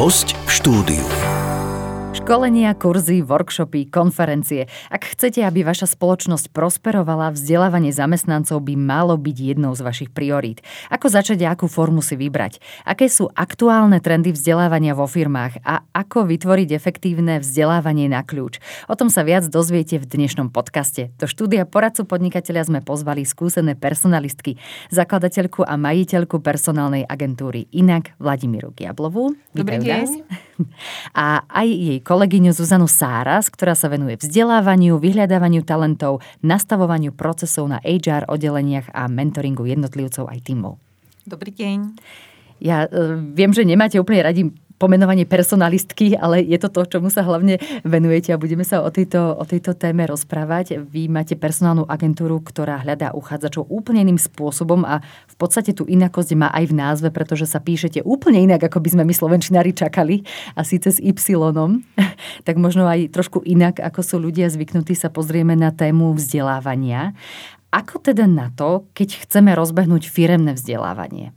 Host 0.00 0.32
v 0.32 0.48
štúdiu. 0.48 1.29
Školenia, 2.30 2.78
kurzy, 2.78 3.26
workshopy, 3.26 3.90
konferencie. 3.90 4.70
Ak 4.86 5.02
chcete, 5.02 5.42
aby 5.42 5.66
vaša 5.66 5.90
spoločnosť 5.90 6.54
prosperovala, 6.54 7.34
vzdelávanie 7.34 7.90
zamestnancov 7.90 8.62
by 8.62 8.78
malo 8.78 9.18
byť 9.18 9.34
jednou 9.34 9.74
z 9.74 9.82
vašich 9.82 10.14
priorít. 10.14 10.62
Ako 10.94 11.10
začať 11.10 11.42
a 11.42 11.58
akú 11.58 11.66
formu 11.66 12.06
si 12.06 12.14
vybrať? 12.14 12.62
Aké 12.86 13.10
sú 13.10 13.26
aktuálne 13.34 13.98
trendy 13.98 14.30
vzdelávania 14.30 14.94
vo 14.94 15.10
firmách 15.10 15.58
a 15.66 15.82
ako 15.90 16.30
vytvoriť 16.30 16.70
efektívne 16.70 17.42
vzdelávanie 17.42 18.06
na 18.06 18.22
kľúč? 18.22 18.62
O 18.86 18.94
tom 18.94 19.10
sa 19.10 19.26
viac 19.26 19.50
dozviete 19.50 19.98
v 19.98 20.06
dnešnom 20.06 20.54
podcaste. 20.54 21.10
Do 21.18 21.26
štúdia 21.26 21.66
poradcu 21.66 22.06
podnikateľa 22.06 22.70
sme 22.70 22.78
pozvali 22.78 23.26
skúsené 23.26 23.74
personalistky, 23.74 24.54
zakladateľku 24.94 25.66
a 25.66 25.74
majiteľku 25.74 26.38
personálnej 26.38 27.02
agentúry 27.10 27.66
Inak 27.74 28.14
Vladimíru 28.22 28.70
Giablovú. 28.70 29.34
Dobrý 29.50 29.82
deň. 29.82 30.49
A 31.16 31.44
aj 31.48 31.68
jej 31.68 31.98
kolegyňu 32.00 32.52
Zuzanu 32.54 32.86
Sáras, 32.86 33.48
ktorá 33.48 33.74
sa 33.74 33.90
venuje 33.90 34.18
vzdelávaniu, 34.20 35.00
vyhľadávaniu 35.00 35.64
talentov, 35.66 36.24
nastavovaniu 36.40 37.12
procesov 37.14 37.68
na 37.68 37.78
HR 37.82 38.28
oddeleniach 38.30 38.92
a 38.92 39.06
mentoringu 39.10 39.66
jednotlivcov 39.66 40.28
aj 40.28 40.38
tímov. 40.46 40.78
Dobrý 41.26 41.52
deň. 41.52 41.78
Ja 42.60 42.84
uh, 42.84 43.16
viem, 43.16 43.52
že 43.56 43.64
nemáte 43.64 43.96
úplne 43.96 44.20
radi 44.24 44.42
pomenovanie 44.80 45.28
personalistky, 45.28 46.16
ale 46.16 46.40
je 46.40 46.56
to 46.56 46.72
to, 46.72 46.96
čomu 46.96 47.12
sa 47.12 47.20
hlavne 47.20 47.60
venujete 47.84 48.32
a 48.32 48.40
budeme 48.40 48.64
sa 48.64 48.80
o 48.80 48.88
tejto, 48.88 49.36
o 49.36 49.44
tejto 49.44 49.76
téme 49.76 50.08
rozprávať. 50.08 50.80
Vy 50.88 51.12
máte 51.12 51.36
personálnu 51.36 51.84
agentúru, 51.84 52.40
ktorá 52.40 52.80
hľadá 52.80 53.12
uchádzačov 53.12 53.68
úplne 53.68 54.08
iným 54.08 54.16
spôsobom 54.16 54.88
a 54.88 55.04
v 55.04 55.36
podstate 55.36 55.76
tú 55.76 55.84
inakosť 55.84 56.32
má 56.32 56.48
aj 56.48 56.64
v 56.72 56.74
názve, 56.80 57.08
pretože 57.12 57.44
sa 57.44 57.60
píšete 57.60 58.00
úplne 58.00 58.40
inak, 58.40 58.64
ako 58.72 58.80
by 58.80 58.88
sme 58.96 59.04
my 59.04 59.12
slovenčinári 59.12 59.76
čakali 59.76 60.24
a 60.56 60.64
síce 60.64 60.96
s 60.96 60.98
Y. 60.98 61.36
tak 62.48 62.56
možno 62.56 62.88
aj 62.88 63.12
trošku 63.12 63.44
inak, 63.44 63.84
ako 63.84 64.00
sú 64.00 64.16
ľudia 64.16 64.48
zvyknutí, 64.48 64.96
sa 64.96 65.12
pozrieme 65.12 65.52
na 65.52 65.68
tému 65.76 66.16
vzdelávania. 66.16 67.12
Ako 67.70 68.02
teda 68.02 68.26
na 68.26 68.50
to, 68.50 68.88
keď 68.96 69.28
chceme 69.28 69.54
rozbehnúť 69.54 70.08
firemné 70.10 70.58
vzdelávanie? 70.58 71.30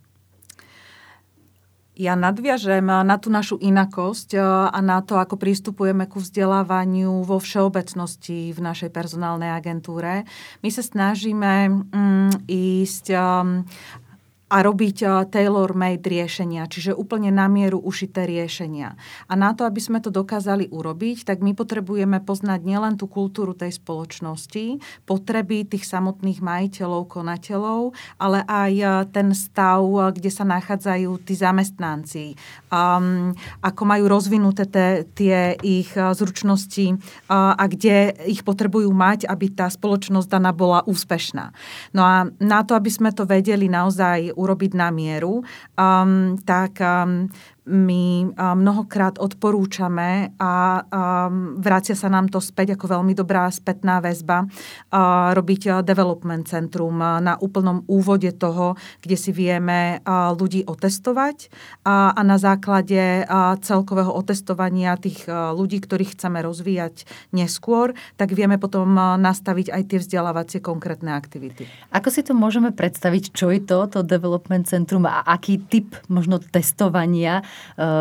Ja 1.94 2.18
nadviažem 2.18 2.90
na 2.90 3.16
tú 3.22 3.30
našu 3.30 3.62
inakosť 3.62 4.34
e, 4.34 4.42
a 4.42 4.80
na 4.82 5.06
to, 5.06 5.22
ako 5.22 5.38
prístupujeme 5.38 6.10
ku 6.10 6.18
vzdelávaniu 6.18 7.22
vo 7.22 7.38
všeobecnosti 7.38 8.50
v 8.50 8.60
našej 8.60 8.90
personálnej 8.90 9.54
agentúre. 9.54 10.26
My 10.66 10.70
sa 10.74 10.82
snažíme 10.82 11.86
mm, 11.94 12.50
ísť 12.50 13.06
a 14.54 14.62
robiť 14.62 14.98
eh, 15.02 15.10
tailor-made 15.26 16.06
riešenia, 16.06 16.70
čiže 16.70 16.94
úplne 16.94 17.34
na 17.34 17.50
mieru 17.50 17.82
ušité 17.82 18.30
riešenia. 18.30 18.94
A 19.26 19.34
na 19.34 19.58
to, 19.58 19.66
aby 19.66 19.82
sme 19.82 19.98
to 19.98 20.14
dokázali 20.14 20.70
urobiť, 20.70 21.26
tak 21.26 21.42
my 21.42 21.58
potrebujeme 21.58 22.22
poznať 22.22 22.62
nielen 22.62 22.94
tú 23.02 23.10
kultúru 23.10 23.58
tej 23.58 23.74
spoločnosti, 23.82 24.78
potreby 25.10 25.66
tých 25.66 25.90
samotných 25.90 26.46
majiteľov, 26.46 27.10
konateľov, 27.10 27.98
ale 28.22 28.46
aj 28.46 28.74
eh, 28.78 28.90
ten 29.10 29.34
stav, 29.34 29.82
eh, 29.82 30.14
kde 30.14 30.30
sa 30.30 30.46
nachádzajú 30.46 31.26
tí 31.26 31.34
zamestnanci, 31.34 32.38
um, 32.70 33.34
ako 33.66 33.82
majú 33.90 34.06
rozvinuté 34.06 34.70
te, 34.70 35.08
tie 35.18 35.56
ich 35.64 35.96
zručnosti 35.96 36.94
uh, 36.94 37.56
a 37.56 37.64
kde 37.66 38.12
ich 38.28 38.44
potrebujú 38.44 38.92
mať, 38.92 39.26
aby 39.26 39.50
tá 39.50 39.72
spoločnosť 39.72 40.28
daná 40.28 40.52
bola 40.52 40.84
úspešná. 40.84 41.56
No 41.96 42.04
a 42.04 42.28
na 42.44 42.60
to, 42.68 42.76
aby 42.76 42.92
sme 42.92 43.16
to 43.16 43.24
vedeli 43.24 43.72
naozaj 43.72 44.36
urobiť 44.44 44.72
na 44.76 44.92
mieru, 44.92 45.42
um, 45.80 46.36
tak 46.44 46.84
um, 46.84 47.32
my 47.64 48.36
mnohokrát 48.36 49.16
odporúčame 49.24 50.36
a 50.36 50.84
vracia 51.56 51.96
sa 51.96 52.12
nám 52.12 52.28
to 52.28 52.44
späť 52.44 52.76
ako 52.76 53.00
veľmi 53.00 53.16
dobrá 53.16 53.48
spätná 53.48 54.04
väzba 54.04 54.52
robiť 55.32 55.80
development 55.88 56.52
centrum 56.52 57.00
na 57.00 57.40
úplnom 57.40 57.88
úvode 57.88 58.36
toho, 58.36 58.76
kde 59.00 59.16
si 59.16 59.32
vieme 59.32 60.04
ľudí 60.36 60.68
otestovať 60.68 61.48
a 61.88 62.20
na 62.20 62.36
základe 62.36 63.24
celkového 63.64 64.12
otestovania 64.12 65.00
tých 65.00 65.24
ľudí, 65.32 65.80
ktorých 65.80 66.20
chceme 66.20 66.44
rozvíjať 66.44 67.08
neskôr, 67.32 67.96
tak 68.20 68.36
vieme 68.36 68.60
potom 68.60 68.92
nastaviť 69.20 69.72
aj 69.72 69.84
tie 69.88 70.00
vzdelávacie 70.04 70.60
konkrétne 70.60 71.16
aktivity. 71.16 71.64
Ako 71.96 72.12
si 72.12 72.28
to 72.28 72.36
môžeme 72.36 72.76
predstaviť, 72.76 73.32
čo 73.32 73.56
je 73.56 73.64
to, 73.64 73.88
to 73.88 74.00
development 74.04 74.68
centrum 74.68 75.08
a 75.08 75.24
aký 75.24 75.64
typ 75.64 75.96
možno 76.12 76.44
testovania 76.44 77.46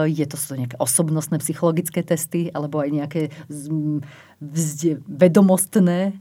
je 0.06 0.24
to 0.26 0.36
sú 0.36 0.58
nejaké 0.58 0.76
osobnostné 0.78 1.38
psychologické 1.40 2.02
testy 2.04 2.52
alebo 2.52 2.80
aj 2.80 2.90
nejaké 2.92 3.22
vedomostné 5.06 6.16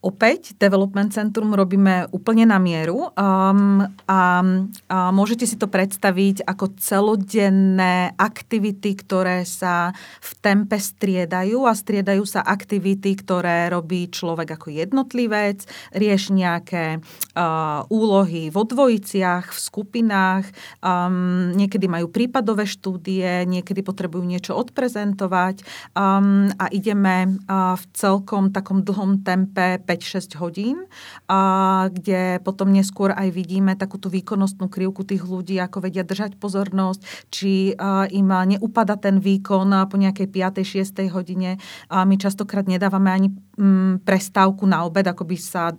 Opäť 0.00 0.56
Development 0.56 1.12
Centrum 1.12 1.52
robíme 1.52 2.08
úplne 2.08 2.48
na 2.48 2.56
mieru 2.56 3.12
um, 3.12 3.84
a, 4.08 4.40
a 4.88 5.12
môžete 5.12 5.44
si 5.44 5.60
to 5.60 5.68
predstaviť 5.68 6.48
ako 6.48 6.72
celodenné 6.80 8.16
aktivity, 8.16 8.96
ktoré 8.96 9.44
sa 9.44 9.92
v 10.24 10.30
tempe 10.40 10.80
striedajú 10.80 11.68
a 11.68 11.76
striedajú 11.76 12.24
sa 12.24 12.40
aktivity, 12.40 13.12
ktoré 13.12 13.68
robí 13.68 14.08
človek 14.08 14.56
ako 14.56 14.72
jednotlivec, 14.72 15.68
rieš 15.92 16.32
nejaké 16.32 17.04
uh, 17.36 17.84
úlohy 17.92 18.48
vo 18.48 18.64
dvojiciach, 18.64 19.52
v 19.52 19.58
skupinách, 19.60 20.48
um, 20.80 21.52
niekedy 21.52 21.92
majú 21.92 22.08
prípadové 22.08 22.64
štúdie, 22.64 23.44
niekedy 23.44 23.84
potrebujú 23.84 24.24
niečo 24.24 24.56
odprezentovať 24.56 25.60
um, 25.92 26.48
a 26.56 26.72
ideme 26.72 27.36
uh, 27.44 27.76
v 27.76 27.84
celkom 27.92 28.48
takom 28.48 28.80
dlhom 28.80 29.20
tempe 29.20 29.89
5-6 29.90 30.38
hodín, 30.38 30.86
a 31.26 31.90
kde 31.90 32.38
potom 32.46 32.70
neskôr 32.70 33.10
aj 33.10 33.34
vidíme 33.34 33.74
takú 33.74 33.98
tú 33.98 34.06
výkonnostnú 34.06 34.70
krivku 34.70 35.02
tých 35.02 35.26
ľudí, 35.26 35.58
ako 35.58 35.90
vedia 35.90 36.06
držať 36.06 36.38
pozornosť, 36.38 37.26
či 37.34 37.74
im 38.14 38.28
neupada 38.30 38.94
ten 38.94 39.18
výkon 39.18 39.90
po 39.90 39.96
nejakej 39.98 40.30
5-6 40.30 41.10
hodine. 41.10 41.58
A 41.90 42.06
my 42.06 42.14
častokrát 42.14 42.70
nedávame 42.70 43.10
ani 43.10 43.28
mm, 43.58 44.06
prestávku 44.06 44.62
na 44.70 44.86
obed, 44.86 45.02
ako 45.02 45.26
by 45.26 45.36
sa 45.40 45.74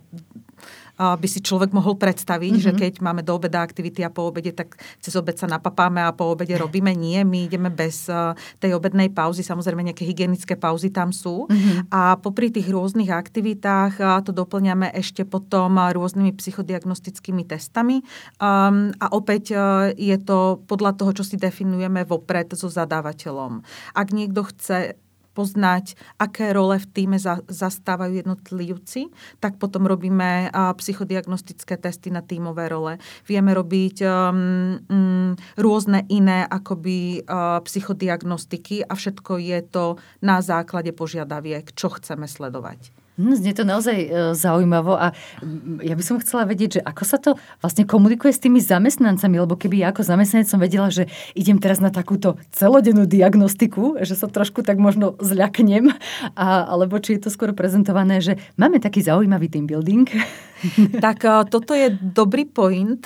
by 1.18 1.28
si 1.28 1.42
človek 1.42 1.74
mohol 1.74 1.98
predstaviť, 1.98 2.52
mm-hmm. 2.56 2.66
že 2.66 2.72
mhm. 2.72 2.78
keď 2.78 2.92
máme 3.02 3.22
do 3.26 3.34
obeda 3.34 3.60
aktivity 3.60 4.06
a 4.06 4.10
po 4.12 4.30
obede, 4.30 4.54
tak 4.54 4.78
cez 5.02 5.12
obed 5.18 5.34
sa 5.34 5.50
napapáme 5.50 6.00
a 6.02 6.14
po 6.14 6.30
obede 6.30 6.54
robíme. 6.54 6.94
Nie, 6.94 7.26
my 7.26 7.50
ideme 7.50 7.68
bez 7.72 8.06
tej 8.62 8.70
obednej 8.76 9.10
pauzy. 9.10 9.42
Samozrejme, 9.42 9.92
nejaké 9.92 10.06
hygienické 10.06 10.54
pauzy 10.54 10.94
tam 10.94 11.10
sú. 11.10 11.50
Mm-hmm. 11.50 11.90
A 11.90 12.16
popri 12.20 12.54
tých 12.54 12.70
rôznych 12.70 13.10
aktivitách 13.10 13.98
to 14.22 14.30
doplňame 14.30 14.94
ešte 14.94 15.26
potom 15.26 15.76
rôznymi 15.76 16.36
psychodiagnostickými 16.36 17.42
testami. 17.48 18.04
Um, 18.38 18.94
a 19.02 19.10
opäť 19.10 19.56
je 19.96 20.16
to 20.22 20.62
podľa 20.68 20.94
toho, 20.96 21.10
čo 21.16 21.24
si 21.26 21.36
definujeme 21.36 22.06
vopred 22.06 22.54
so 22.54 22.68
zadávateľom. 22.68 23.64
Ak 23.96 24.14
niekto 24.14 24.46
chce 24.46 25.01
poznať, 25.32 25.98
aké 26.20 26.52
role 26.52 26.78
v 26.78 26.86
týme 26.92 27.18
za, 27.18 27.42
zastávajú 27.48 28.22
jednotlivci, 28.22 29.10
tak 29.40 29.58
potom 29.58 29.88
robíme 29.88 30.52
a, 30.52 30.72
psychodiagnostické 30.76 31.76
testy 31.76 32.12
na 32.12 32.22
týmové 32.22 32.68
role. 32.70 33.00
Vieme 33.26 33.52
robiť 33.52 33.96
um, 34.04 34.78
um, 34.88 35.32
rôzne 35.58 36.04
iné 36.08 36.44
akoby 36.46 37.24
uh, 37.24 37.58
psychodiagnostiky 37.64 38.86
a 38.86 38.92
všetko 38.94 39.40
je 39.40 39.58
to 39.66 39.84
na 40.22 40.38
základe 40.44 40.92
požiadaviek, 40.94 41.72
čo 41.74 41.90
chceme 41.92 42.28
sledovať. 42.28 43.01
Hm, 43.20 43.36
znie 43.36 43.52
to 43.52 43.68
naozaj 43.68 43.92
e, 43.92 44.08
zaujímavo 44.32 44.96
a 44.96 45.12
ja 45.84 45.92
by 45.92 46.00
som 46.00 46.16
chcela 46.16 46.48
vedieť, 46.48 46.80
že 46.80 46.84
ako 46.84 47.02
sa 47.04 47.20
to 47.20 47.36
vlastne 47.60 47.84
komunikuje 47.84 48.32
s 48.32 48.40
tými 48.40 48.56
zamestnancami, 48.56 49.36
lebo 49.36 49.52
keby 49.52 49.84
ja 49.84 49.92
ako 49.92 50.00
zamestnanec 50.00 50.48
som 50.48 50.56
vedela, 50.56 50.88
že 50.88 51.12
idem 51.36 51.60
teraz 51.60 51.76
na 51.76 51.92
takúto 51.92 52.40
celodennú 52.56 53.04
diagnostiku, 53.04 54.00
že 54.00 54.16
sa 54.16 54.32
trošku 54.32 54.64
tak 54.64 54.80
možno 54.80 55.12
zľaknem, 55.20 55.92
a, 56.32 56.64
alebo 56.64 56.96
či 57.04 57.20
je 57.20 57.28
to 57.28 57.30
skôr 57.30 57.52
prezentované, 57.52 58.24
že 58.24 58.40
máme 58.56 58.80
taký 58.80 59.04
zaujímavý 59.04 59.52
team 59.52 59.68
building. 59.68 60.08
Tak 61.02 61.50
toto 61.50 61.74
je 61.74 61.90
dobrý 61.90 62.46
point. 62.46 63.02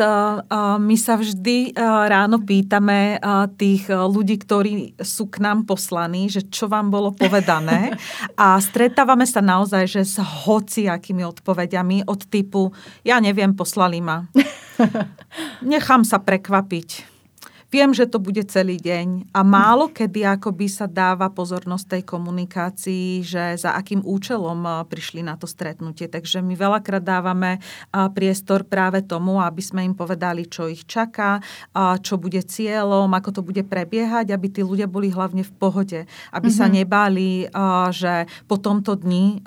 My 0.77 0.97
sa 1.01 1.17
vždy 1.17 1.73
ráno 1.81 2.45
pýtame 2.45 3.17
tých 3.57 3.89
ľudí, 3.89 4.37
ktorí 4.45 5.01
sú 5.01 5.33
k 5.33 5.41
nám 5.41 5.65
poslaní, 5.65 6.29
že 6.29 6.45
čo 6.53 6.69
vám 6.69 6.93
bolo 6.93 7.17
povedané. 7.17 7.97
A 8.37 8.61
stretávame 8.61 9.25
sa 9.25 9.41
naozaj, 9.41 9.89
že 9.97 10.05
s 10.05 10.17
hociakými 10.21 11.25
odpovediami 11.25 12.05
od 12.05 12.29
typu, 12.29 12.77
ja 13.01 13.17
neviem, 13.17 13.57
poslali 13.57 14.05
ma. 14.05 14.29
Nechám 15.73 16.05
sa 16.05 16.21
prekvapiť 16.21 17.16
viem, 17.77 17.93
že 17.93 18.09
to 18.09 18.17
bude 18.17 18.41
celý 18.49 18.81
deň 18.81 19.37
a 19.37 19.45
málo 19.45 19.93
kedy 19.93 20.25
akoby 20.25 20.65
sa 20.65 20.89
dáva 20.89 21.29
pozornosť 21.29 22.01
tej 22.01 22.03
komunikácii, 22.09 23.21
že 23.21 23.61
za 23.61 23.77
akým 23.77 24.01
účelom 24.01 24.89
prišli 24.89 25.21
na 25.21 25.37
to 25.37 25.45
stretnutie. 25.45 26.09
Takže 26.09 26.41
my 26.41 26.57
veľakrát 26.57 27.05
dávame 27.05 27.61
priestor 28.17 28.65
práve 28.65 29.05
tomu, 29.05 29.45
aby 29.45 29.61
sme 29.61 29.85
im 29.85 29.93
povedali, 29.93 30.49
čo 30.49 30.73
ich 30.73 30.89
čaká, 30.89 31.45
čo 32.01 32.17
bude 32.17 32.41
cieľom, 32.41 33.13
ako 33.13 33.29
to 33.37 33.41
bude 33.45 33.61
prebiehať, 33.69 34.33
aby 34.33 34.49
tí 34.49 34.65
ľudia 34.65 34.89
boli 34.89 35.13
hlavne 35.13 35.45
v 35.45 35.53
pohode, 35.61 36.01
aby 36.33 36.49
mm-hmm. 36.49 36.57
sa 36.57 36.67
mhm. 36.73 36.75
nebáli, 36.81 37.31
že 37.93 38.25
po 38.49 38.57
tomto 38.57 38.97
dni 38.97 39.45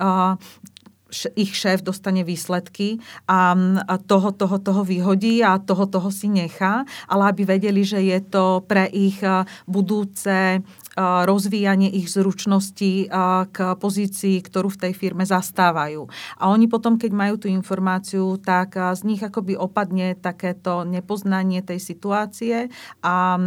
ich 1.35 1.57
šéf 1.57 1.81
dostane 1.81 2.21
výsledky 2.23 3.01
a, 3.25 3.57
toho, 4.05 4.29
toho, 4.31 4.57
toho 4.61 4.81
vyhodí 4.85 5.41
a 5.41 5.57
toho, 5.57 5.89
toho 5.89 6.09
si 6.13 6.29
nechá, 6.29 6.85
ale 7.09 7.33
aby 7.33 7.57
vedeli, 7.57 7.81
že 7.81 8.01
je 8.01 8.19
to 8.21 8.61
pre 8.65 8.85
ich 8.89 9.21
budúce 9.65 10.61
rozvíjanie 10.99 11.89
ich 11.95 12.11
zručností 12.11 13.07
k 13.49 13.57
pozícii, 13.79 14.43
ktorú 14.43 14.67
v 14.73 14.81
tej 14.89 14.93
firme 14.93 15.23
zastávajú. 15.23 16.05
A 16.37 16.51
oni 16.51 16.67
potom, 16.67 16.99
keď 16.99 17.11
majú 17.15 17.35
tú 17.39 17.47
informáciu, 17.47 18.35
tak 18.41 18.75
z 18.75 19.01
nich 19.07 19.23
akoby 19.23 19.55
opadne 19.55 20.19
takéto 20.19 20.83
nepoznanie 20.83 21.63
tej 21.63 21.79
situácie 21.79 22.67
a, 22.99 23.39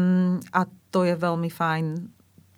a 0.53 0.61
to 0.93 1.09
je 1.09 1.15
veľmi 1.17 1.49
fajn 1.49 1.87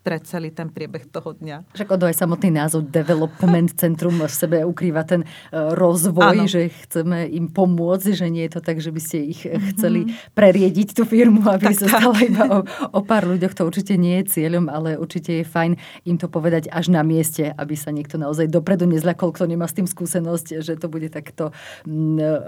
pre 0.04 0.20
celý 0.20 0.52
ten 0.52 0.68
priebeh 0.68 1.08
toho 1.08 1.32
dňa. 1.32 1.72
Však 1.72 1.88
ono 1.88 2.12
aj 2.12 2.16
samotný 2.20 2.52
názov 2.52 2.92
Development 2.92 3.72
Centrum 3.72 4.20
v 4.20 4.28
sebe 4.28 4.60
ukrýva 4.60 5.00
ten 5.08 5.24
e, 5.24 5.26
rozvoj, 5.72 6.44
ano. 6.44 6.44
že 6.44 6.68
chceme 6.68 7.24
im 7.32 7.48
pomôcť, 7.48 8.12
že 8.12 8.28
nie 8.28 8.44
je 8.44 8.52
to 8.52 8.60
tak, 8.60 8.84
že 8.84 8.92
by 8.92 9.00
ste 9.00 9.18
ich 9.32 9.48
mm-hmm. 9.48 9.64
chceli 9.72 10.12
preriediť 10.36 10.92
tú 10.92 11.08
firmu, 11.08 11.48
aby 11.48 11.72
tak, 11.72 11.80
sa 11.80 11.86
stala 11.88 12.20
iba 12.20 12.44
o, 12.44 12.60
o 12.92 13.00
pár 13.00 13.24
ľuďoch. 13.24 13.56
To 13.56 13.64
určite 13.64 13.96
nie 13.96 14.20
je 14.20 14.36
cieľom, 14.36 14.68
ale 14.68 15.00
určite 15.00 15.40
je 15.40 15.44
fajn 15.48 15.80
im 16.04 16.20
to 16.20 16.28
povedať 16.28 16.68
až 16.68 16.92
na 16.92 17.00
mieste, 17.00 17.48
aby 17.56 17.72
sa 17.72 17.88
niekto 17.88 18.20
naozaj 18.20 18.52
dopredu 18.52 18.84
nezľakol, 18.84 19.32
kto 19.32 19.48
nemá 19.48 19.64
s 19.64 19.80
tým 19.80 19.88
skúsenosť, 19.88 20.60
že 20.60 20.76
to 20.76 20.92
bude 20.92 21.08
takto 21.08 21.56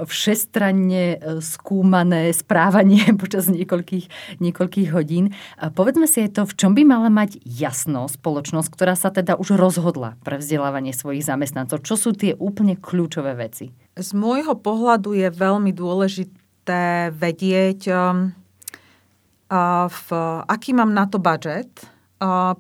všestranne 0.05 1.05
e, 1.17 1.41
skúmané 1.41 2.29
správanie 2.37 3.01
počas 3.23 3.49
niekoľkých, 3.49 4.39
niekoľkých 4.45 4.89
hodín. 4.93 5.33
A 5.57 5.73
povedzme 5.73 6.05
si 6.05 6.21
aj 6.21 6.37
to, 6.37 6.43
v 6.45 6.57
čom 6.61 6.77
by 6.77 6.85
mala 6.85 7.09
mať 7.09 7.46
jasno 7.47 8.11
spoločnosť, 8.11 8.69
ktorá 8.75 8.99
sa 8.99 9.15
teda 9.15 9.39
už 9.39 9.55
rozhodla 9.55 10.19
pre 10.27 10.43
vzdelávanie 10.43 10.91
svojich 10.91 11.23
zamestnancov? 11.23 11.87
Čo 11.87 11.95
sú 11.95 12.11
tie 12.11 12.35
úplne 12.35 12.75
kľúčové 12.75 13.39
veci? 13.39 13.71
Z 13.95 14.11
môjho 14.19 14.59
pohľadu 14.59 15.15
je 15.15 15.31
veľmi 15.31 15.71
dôležité 15.71 17.15
vedieť, 17.15 17.81
um, 17.95 18.35
v, 19.87 20.09
aký 20.51 20.75
mám 20.75 20.91
na 20.91 21.07
to 21.07 21.23
budget, 21.23 21.71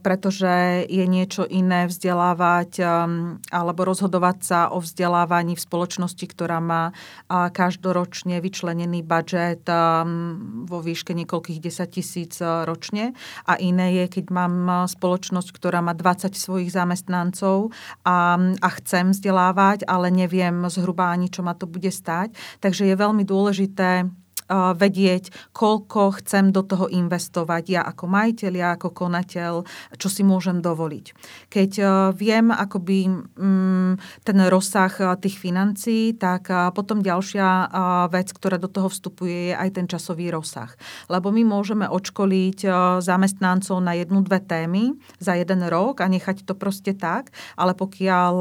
pretože 0.05 0.85
je 0.85 1.05
niečo 1.08 1.49
iné 1.49 1.88
vzdelávať 1.88 2.70
um, 2.85 3.41
alebo 3.49 3.88
rozhodovať 3.88 4.38
sa 4.44 4.61
o 4.69 4.85
vzdelávaní 4.85 5.56
v 5.56 5.64
spoločnosti, 5.64 6.26
ktorá 6.29 6.61
má 6.61 6.93
každoročne 7.29 8.44
vyčlenený 8.44 9.00
budget 9.00 9.64
um, 9.64 10.69
vo 10.69 10.85
výške 10.85 11.17
niekoľkých 11.17 11.64
desať 11.64 11.88
tisíc 11.88 12.37
uh, 12.44 12.69
ročne 12.69 13.17
a 13.49 13.56
iné 13.56 14.05
je, 14.05 14.20
keď 14.20 14.25
mám 14.29 14.55
uh, 14.69 14.75
spoločnosť, 14.85 15.49
ktorá 15.56 15.81
má 15.81 15.97
20 15.97 16.37
svojich 16.37 16.69
zamestnancov 16.76 17.73
a, 18.05 18.37
a 18.37 18.69
chcem 18.76 19.17
vzdelávať, 19.17 19.88
ale 19.88 20.12
neviem 20.12 20.69
zhruba 20.69 21.09
ani, 21.09 21.32
čo 21.32 21.41
ma 21.41 21.56
to 21.56 21.64
bude 21.64 21.88
stať. 21.88 22.37
Takže 22.61 22.85
je 22.85 22.93
veľmi 22.93 23.25
dôležité 23.25 24.05
vedieť, 24.52 25.54
koľko 25.54 26.22
chcem 26.22 26.54
do 26.54 26.62
toho 26.62 26.87
investovať 26.87 27.64
ja 27.70 27.82
ako 27.87 28.04
majiteľ, 28.06 28.52
ja 28.54 28.69
ako 28.78 28.94
konateľ, 28.94 29.66
čo 29.98 30.08
si 30.10 30.22
môžem 30.22 30.62
dovoliť. 30.62 31.06
Keď 31.50 31.72
viem 32.14 32.50
akoby 32.54 32.98
mm, 33.10 33.93
ten 34.22 34.38
rozsah 34.46 35.19
tých 35.19 35.38
financií, 35.38 36.14
tak 36.14 36.50
potom 36.75 37.02
ďalšia 37.02 37.70
vec, 38.10 38.31
ktorá 38.31 38.58
do 38.60 38.70
toho 38.70 38.87
vstupuje, 38.87 39.50
je 39.50 39.54
aj 39.54 39.70
ten 39.75 39.87
časový 39.87 40.31
rozsah. 40.31 40.70
Lebo 41.10 41.31
my 41.34 41.42
môžeme 41.46 41.87
odškoliť 41.87 42.66
zamestnancov 43.02 43.78
na 43.82 43.99
jednu, 43.99 44.22
dve 44.22 44.40
témy 44.42 44.96
za 45.19 45.34
jeden 45.34 45.62
rok 45.66 46.00
a 46.02 46.10
nechať 46.10 46.46
to 46.46 46.54
proste 46.56 46.99
tak, 46.99 47.31
ale 47.56 47.76
pokiaľ 47.76 48.34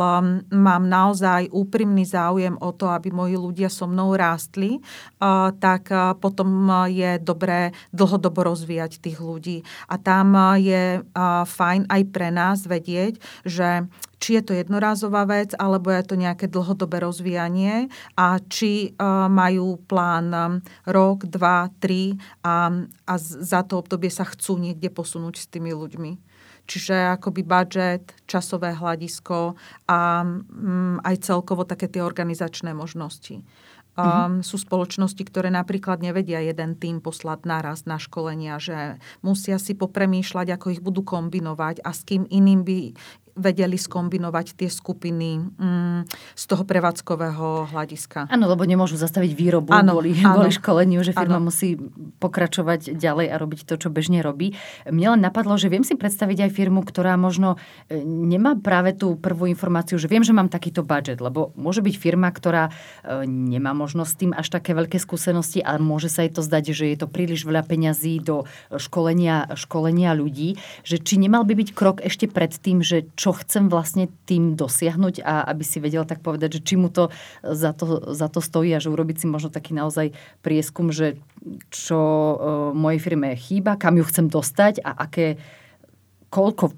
mám 0.53 0.83
naozaj 0.85 1.51
úprimný 1.51 2.05
záujem 2.05 2.55
o 2.59 2.71
to, 2.73 2.89
aby 2.89 3.11
moji 3.11 3.35
ľudia 3.37 3.69
so 3.69 3.87
mnou 3.87 4.15
rástli, 4.15 4.79
tak 5.59 5.94
potom 6.19 6.69
je 6.91 7.17
dobré 7.21 7.71
dlhodobo 7.95 8.43
rozvíjať 8.45 8.99
tých 8.99 9.19
ľudí. 9.19 9.63
A 9.87 9.95
tam 9.95 10.35
je 10.59 11.01
fajn 11.45 11.87
aj 11.87 12.01
pre 12.11 12.29
nás 12.31 12.67
vedieť, 12.67 13.19
že 13.47 13.87
či 14.19 14.39
je 14.39 14.43
to 14.47 14.53
jednorázová 14.55 15.27
vec, 15.27 15.53
alebo 15.59 15.91
je 15.91 16.03
to 16.07 16.15
nejaké 16.15 16.47
dlhodobé 16.47 17.03
rozvíjanie 17.03 17.91
a 18.15 18.39
či 18.47 18.95
majú 19.29 19.77
plán 19.85 20.63
rok, 20.87 21.27
dva, 21.29 21.69
tri 21.83 22.17
a, 22.41 22.71
a 23.05 23.13
za 23.19 23.61
to 23.67 23.83
obdobie 23.83 24.09
sa 24.09 24.25
chcú 24.25 24.57
niekde 24.57 24.89
posunúť 24.89 25.45
s 25.45 25.49
tými 25.51 25.75
ľuďmi. 25.75 26.35
Čiže 26.65 27.21
akoby 27.21 27.45
budget, 27.45 28.17
časové 28.25 28.73
hľadisko 28.73 29.53
a 29.85 30.25
mm, 30.25 31.05
aj 31.05 31.15
celkovo 31.21 31.61
také 31.61 31.85
tie 31.85 32.01
organizačné 32.01 32.73
možnosti. 32.73 33.45
Um, 33.95 34.43
sú 34.43 34.59
spoločnosti, 34.59 35.23
ktoré 35.23 35.47
napríklad 35.47 36.03
nevedia 36.03 36.43
jeden 36.43 36.75
tým 36.75 36.99
poslať 36.99 37.47
naraz 37.47 37.87
na 37.87 37.95
školenia, 37.95 38.59
že 38.59 38.99
musia 39.23 39.55
si 39.55 39.71
popremýšľať, 39.71 40.51
ako 40.51 40.67
ich 40.75 40.83
budú 40.83 40.99
kombinovať 41.07 41.79
a 41.79 41.95
s 41.95 42.03
kým 42.03 42.27
iným 42.27 42.67
by 42.67 42.91
vedeli 43.35 43.75
skombinovať 43.75 44.55
tie 44.55 44.71
skupiny 44.71 45.43
mm, 45.43 45.99
z 46.39 46.43
toho 46.47 46.63
prevádzkového 46.63 47.67
hľadiska. 47.75 48.31
Áno, 48.31 48.47
lebo 48.47 48.63
nemôžu 48.63 48.95
zastaviť 48.95 49.31
výrobu 49.35 49.75
ano, 49.75 49.99
kvôli, 49.99 50.15
kvôli 50.15 50.55
školeniu, 50.55 51.03
že 51.03 51.11
firma 51.11 51.43
ano. 51.43 51.51
musí 51.51 51.75
pokračovať 52.23 52.95
ďalej 52.95 53.27
a 53.27 53.35
robiť 53.35 53.67
to, 53.67 53.75
čo 53.75 53.91
bežne 53.91 54.23
robí. 54.23 54.55
Mne 54.87 55.19
len 55.19 55.21
napadlo, 55.21 55.59
že 55.59 55.67
viem 55.67 55.83
si 55.83 55.99
predstaviť 55.99 56.47
aj 56.47 56.51
firmu, 56.55 56.79
ktorá 56.87 57.19
možno 57.19 57.59
e, 57.91 57.99
nemá 57.99 58.55
práve 58.55 58.95
tú 58.95 59.19
prvú 59.19 59.51
informáciu, 59.51 59.99
že 59.99 60.07
viem, 60.07 60.23
že 60.23 60.31
mám 60.31 60.47
takýto 60.47 60.87
budget, 60.87 61.19
lebo 61.19 61.51
môže 61.59 61.83
byť 61.83 61.95
firma, 61.99 62.31
ktorá 62.31 62.71
e, 62.71 63.27
nemá 63.27 63.75
možnosť 63.75 64.11
s 64.15 64.19
tým 64.19 64.31
až 64.31 64.47
také 64.47 64.71
veľké 64.71 64.95
skúsenosti 64.95 65.59
a 65.59 65.75
môže 65.75 66.07
sa 66.07 66.23
jej 66.23 66.31
to 66.31 66.39
zdať, 66.39 66.71
že 66.71 66.85
je 66.95 66.97
to 67.03 67.11
príliš 67.11 67.43
veľa 67.43 67.67
peňazí 67.67 68.23
do 68.23 68.47
školenia, 68.71 69.51
školenia 69.59 70.15
ľudí, 70.15 70.55
že 70.87 71.03
či 71.03 71.19
nemal 71.19 71.43
by 71.43 71.51
byť 71.51 71.69
krok 71.75 71.99
ešte 71.99 72.31
pred 72.31 72.55
tým, 72.55 72.79
že 72.79 73.11
čo 73.17 73.24
chcem 73.31 73.71
vlastne 73.71 74.11
tým 74.27 74.53
dosiahnuť 74.59 75.23
a 75.23 75.47
aby 75.49 75.63
si 75.63 75.79
vedel 75.79 76.03
tak 76.03 76.19
povedať, 76.19 76.59
že 76.59 76.65
či 76.65 76.75
mu 76.75 76.91
to 76.91 77.09
za 77.41 77.71
to, 77.71 78.13
za 78.13 78.27
to 78.27 78.43
stojí 78.43 78.73
a 78.75 78.83
že 78.83 78.91
urobiť 78.91 79.23
si 79.23 79.27
možno 79.29 79.49
taký 79.49 79.73
naozaj 79.73 80.11
prieskum, 80.43 80.91
že 80.91 81.17
čo 81.71 81.97
uh, 81.97 82.37
mojej 82.75 82.99
firme 82.99 83.33
chýba, 83.37 83.79
kam 83.79 83.97
ju 83.97 84.05
chcem 84.05 84.27
dostať 84.27 84.83
a 84.83 84.91
aké, 85.07 85.39
koľko 86.29 86.75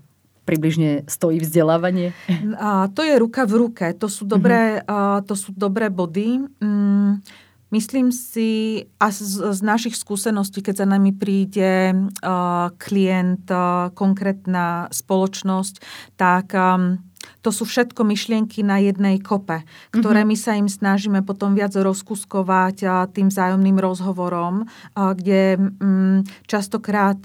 približne 0.48 1.04
stojí 1.12 1.44
vzdelávanie? 1.44 2.16
A 2.56 2.88
to 2.88 3.04
je 3.04 3.20
ruka 3.20 3.44
v 3.44 3.68
ruke. 3.68 3.92
To 4.00 4.08
sú 4.08 4.24
dobré, 4.24 4.80
mm-hmm. 4.80 4.88
a, 4.88 5.20
to 5.28 5.36
sú 5.36 5.52
dobré 5.52 5.92
body. 5.92 6.48
Mm, 6.64 7.20
Myslím 7.68 8.16
si, 8.16 8.84
a 8.96 9.12
z, 9.12 9.44
z 9.44 9.60
našich 9.60 10.00
skúseností, 10.00 10.64
keď 10.64 10.84
za 10.84 10.88
nami 10.88 11.12
príde 11.12 11.92
uh, 11.92 12.72
klient, 12.80 13.44
uh, 13.52 13.92
konkrétna 13.92 14.88
spoločnosť, 14.88 15.84
tak 16.16 16.56
um, 16.56 17.04
to 17.44 17.52
sú 17.52 17.68
všetko 17.68 18.08
myšlienky 18.08 18.64
na 18.64 18.80
jednej 18.80 19.20
kope, 19.20 19.68
ktoré 19.92 20.24
mm-hmm. 20.24 20.32
my 20.32 20.38
sa 20.40 20.56
im 20.56 20.72
snažíme 20.72 21.20
potom 21.28 21.60
viac 21.60 21.76
rozkuskovať 21.76 22.78
uh, 22.88 22.92
tým 23.12 23.28
vzájomným 23.28 23.76
rozhovorom, 23.76 24.64
kde 24.96 25.60
um, 25.60 26.24
častokrát... 26.48 27.20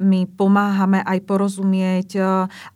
My 0.00 0.24
pomáhame 0.24 1.04
aj 1.04 1.18
porozumieť, 1.28 2.08
e, 2.16 2.22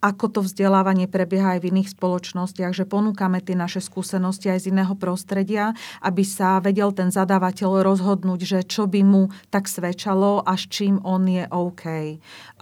ako 0.04 0.24
to 0.28 0.40
vzdelávanie 0.44 1.08
prebieha 1.08 1.56
aj 1.56 1.60
v 1.64 1.68
iných 1.72 1.92
spoločnostiach, 1.96 2.76
že 2.76 2.84
ponúkame 2.84 3.40
tie 3.40 3.56
naše 3.56 3.80
skúsenosti 3.80 4.52
aj 4.52 4.68
z 4.68 4.70
iného 4.74 4.92
prostredia, 4.96 5.72
aby 6.04 6.22
sa 6.22 6.60
vedel 6.60 6.92
ten 6.92 7.08
zadávateľ 7.08 7.84
rozhodnúť, 7.84 8.40
že 8.44 8.58
čo 8.68 8.84
by 8.84 9.00
mu 9.00 9.32
tak 9.48 9.70
svedčalo 9.70 10.44
a 10.44 10.52
s 10.54 10.68
čím 10.68 11.00
on 11.02 11.24
je 11.24 11.44
OK. 11.48 11.84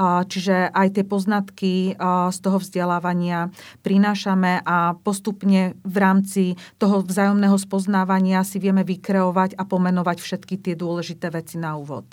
Čiže 0.01 0.71
aj 0.71 0.89
tie 0.95 1.05
poznatky 1.07 1.73
e, 1.75 1.93
z 2.31 2.39
toho 2.39 2.59
vzdelávania 2.63 3.51
prinášame 3.83 4.63
a 4.63 4.95
postupne 4.99 5.75
v 5.83 5.97
rámci 5.99 6.45
toho 6.79 7.03
vzájomného 7.03 7.57
spoznávania 7.59 8.47
si 8.47 8.59
vieme 8.63 8.87
vykreovať 8.87 9.59
a 9.59 9.63
pomenovať 9.67 10.19
všetky 10.23 10.61
tie 10.63 10.75
dôležité 10.79 11.31
veci 11.31 11.59
na 11.59 11.75
úvod. 11.75 12.07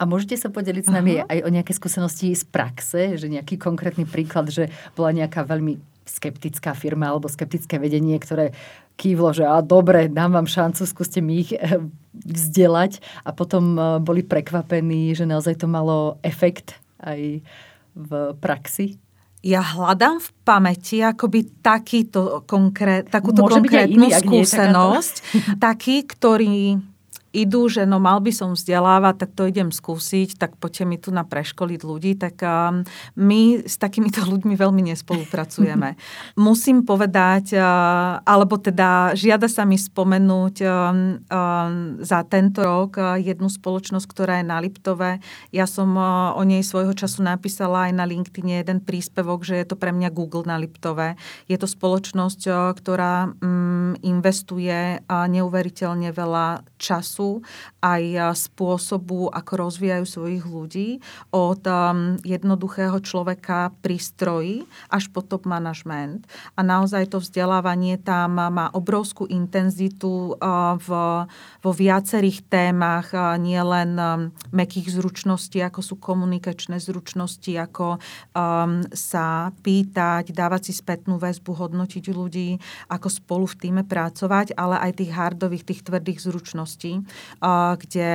A 0.00 0.08
môžete 0.08 0.40
sa 0.40 0.48
podeliť 0.48 0.88
s 0.88 0.92
nami 0.92 1.20
Aha. 1.20 1.28
aj 1.28 1.38
o 1.44 1.52
nejaké 1.52 1.76
skúsenosti 1.76 2.32
z 2.32 2.48
praxe, 2.48 3.20
že 3.20 3.28
nejaký 3.28 3.60
konkrétny 3.60 4.08
príklad, 4.08 4.48
že 4.48 4.72
bola 4.96 5.12
nejaká 5.12 5.44
veľmi 5.44 5.76
skeptická 6.08 6.72
firma 6.72 7.12
alebo 7.12 7.28
skeptické 7.28 7.76
vedenie, 7.76 8.16
ktoré 8.16 8.56
kývlo, 8.96 9.36
že 9.36 9.44
a 9.44 9.60
dobre, 9.60 10.08
dám 10.08 10.40
vám 10.40 10.48
šancu, 10.48 10.88
skúste 10.88 11.20
mi 11.20 11.44
ich 11.44 11.52
eh, 11.52 11.78
vzdelať 12.16 13.04
a 13.28 13.30
potom 13.36 13.76
boli 14.00 14.24
prekvapení, 14.24 15.12
že 15.12 15.28
naozaj 15.28 15.60
to 15.60 15.68
malo 15.68 16.16
efekt 16.24 16.80
aj 17.04 17.44
v 17.94 18.10
praxi? 18.40 18.96
Ja 19.40 19.64
hľadám 19.64 20.20
v 20.20 20.28
pamäti 20.44 21.00
akoby 21.00 21.64
takýto 21.64 22.44
konkrét, 22.44 23.08
takúto 23.08 23.48
Môže 23.48 23.56
konkrétnu 23.64 24.12
iný, 24.12 24.20
skúsenosť. 24.20 25.14
Taký, 25.66 26.04
ktorý 26.04 26.76
idú, 27.30 27.70
že 27.70 27.86
no 27.86 28.02
mal 28.02 28.18
by 28.18 28.34
som 28.34 28.58
vzdelávať, 28.58 29.14
tak 29.26 29.30
to 29.38 29.46
idem 29.46 29.70
skúsiť, 29.70 30.34
tak 30.34 30.58
poďte 30.58 30.84
mi 30.86 30.96
tu 30.98 31.14
na 31.14 31.22
preškoliť 31.22 31.80
ľudí, 31.86 32.18
tak 32.18 32.42
um, 32.42 32.82
my 33.14 33.62
s 33.62 33.78
takýmito 33.78 34.26
ľuďmi 34.26 34.58
veľmi 34.58 34.82
nespolupracujeme. 34.90 35.94
Musím 36.50 36.82
povedať, 36.82 37.54
uh, 37.54 38.18
alebo 38.26 38.58
teda 38.58 39.14
žiada 39.14 39.46
sa 39.46 39.62
mi 39.62 39.78
spomenúť 39.78 40.56
um, 40.66 40.66
um, 40.66 42.02
za 42.02 42.26
tento 42.26 42.66
rok 42.66 42.98
uh, 42.98 43.14
jednu 43.14 43.46
spoločnosť, 43.46 44.06
ktorá 44.10 44.42
je 44.42 44.46
na 44.50 44.58
Liptove. 44.58 45.22
Ja 45.54 45.70
som 45.70 45.94
uh, 45.94 46.34
o 46.34 46.42
nej 46.42 46.66
svojho 46.66 46.98
času 46.98 47.22
napísala 47.22 47.86
aj 47.86 47.92
na 47.94 48.04
LinkedIn 48.10 48.58
jeden 48.58 48.82
príspevok, 48.82 49.46
že 49.46 49.54
je 49.62 49.66
to 49.70 49.78
pre 49.78 49.94
mňa 49.94 50.10
Google 50.10 50.42
na 50.42 50.58
Liptove. 50.58 51.14
Je 51.46 51.54
to 51.54 51.70
spoločnosť, 51.70 52.40
uh, 52.50 52.74
ktorá 52.74 53.30
um, 53.38 53.94
investuje 54.02 54.98
uh, 54.98 55.26
neuveriteľne 55.30 56.10
veľa 56.10 56.66
času 56.74 57.19
času, 57.20 57.44
aj 57.80 58.36
spôsobu, 58.36 59.32
ako 59.32 59.52
rozvíjajú 59.68 60.04
svojich 60.04 60.44
ľudí, 60.44 60.88
od 61.32 61.64
um, 61.64 62.20
jednoduchého 62.24 63.00
človeka 63.00 63.72
pri 63.80 63.96
stroji 63.96 64.68
až 64.92 65.08
po 65.12 65.24
top 65.24 65.48
management. 65.48 66.28
A 66.56 66.64
naozaj 66.64 67.12
to 67.12 67.20
vzdelávanie 67.20 67.96
tam 68.00 68.36
má 68.36 68.68
obrovskú 68.76 69.24
intenzitu 69.28 70.36
v, 70.76 70.88
vo 71.60 71.72
viacerých 71.72 72.44
témach, 72.52 73.12
nielen 73.40 73.96
um, 73.96 74.28
mekých 74.52 74.92
zručností, 74.92 75.64
ako 75.64 75.80
sú 75.80 75.94
komunikačné 75.96 76.76
zručnosti, 76.80 77.52
ako 77.56 77.96
um, 77.96 78.84
sa 78.92 79.56
pýtať, 79.64 80.36
dávať 80.36 80.68
si 80.68 80.72
spätnú 80.76 81.16
väzbu, 81.16 81.52
hodnotiť 81.52 82.04
ľudí, 82.12 82.60
ako 82.92 83.08
spolu 83.08 83.44
v 83.48 83.56
týme 83.56 83.82
pracovať, 83.88 84.52
ale 84.56 84.76
aj 84.84 85.00
tých 85.00 85.12
hardových, 85.16 85.64
tých 85.64 85.80
tvrdých 85.80 86.20
zručností 86.20 87.02
kde 87.42 88.08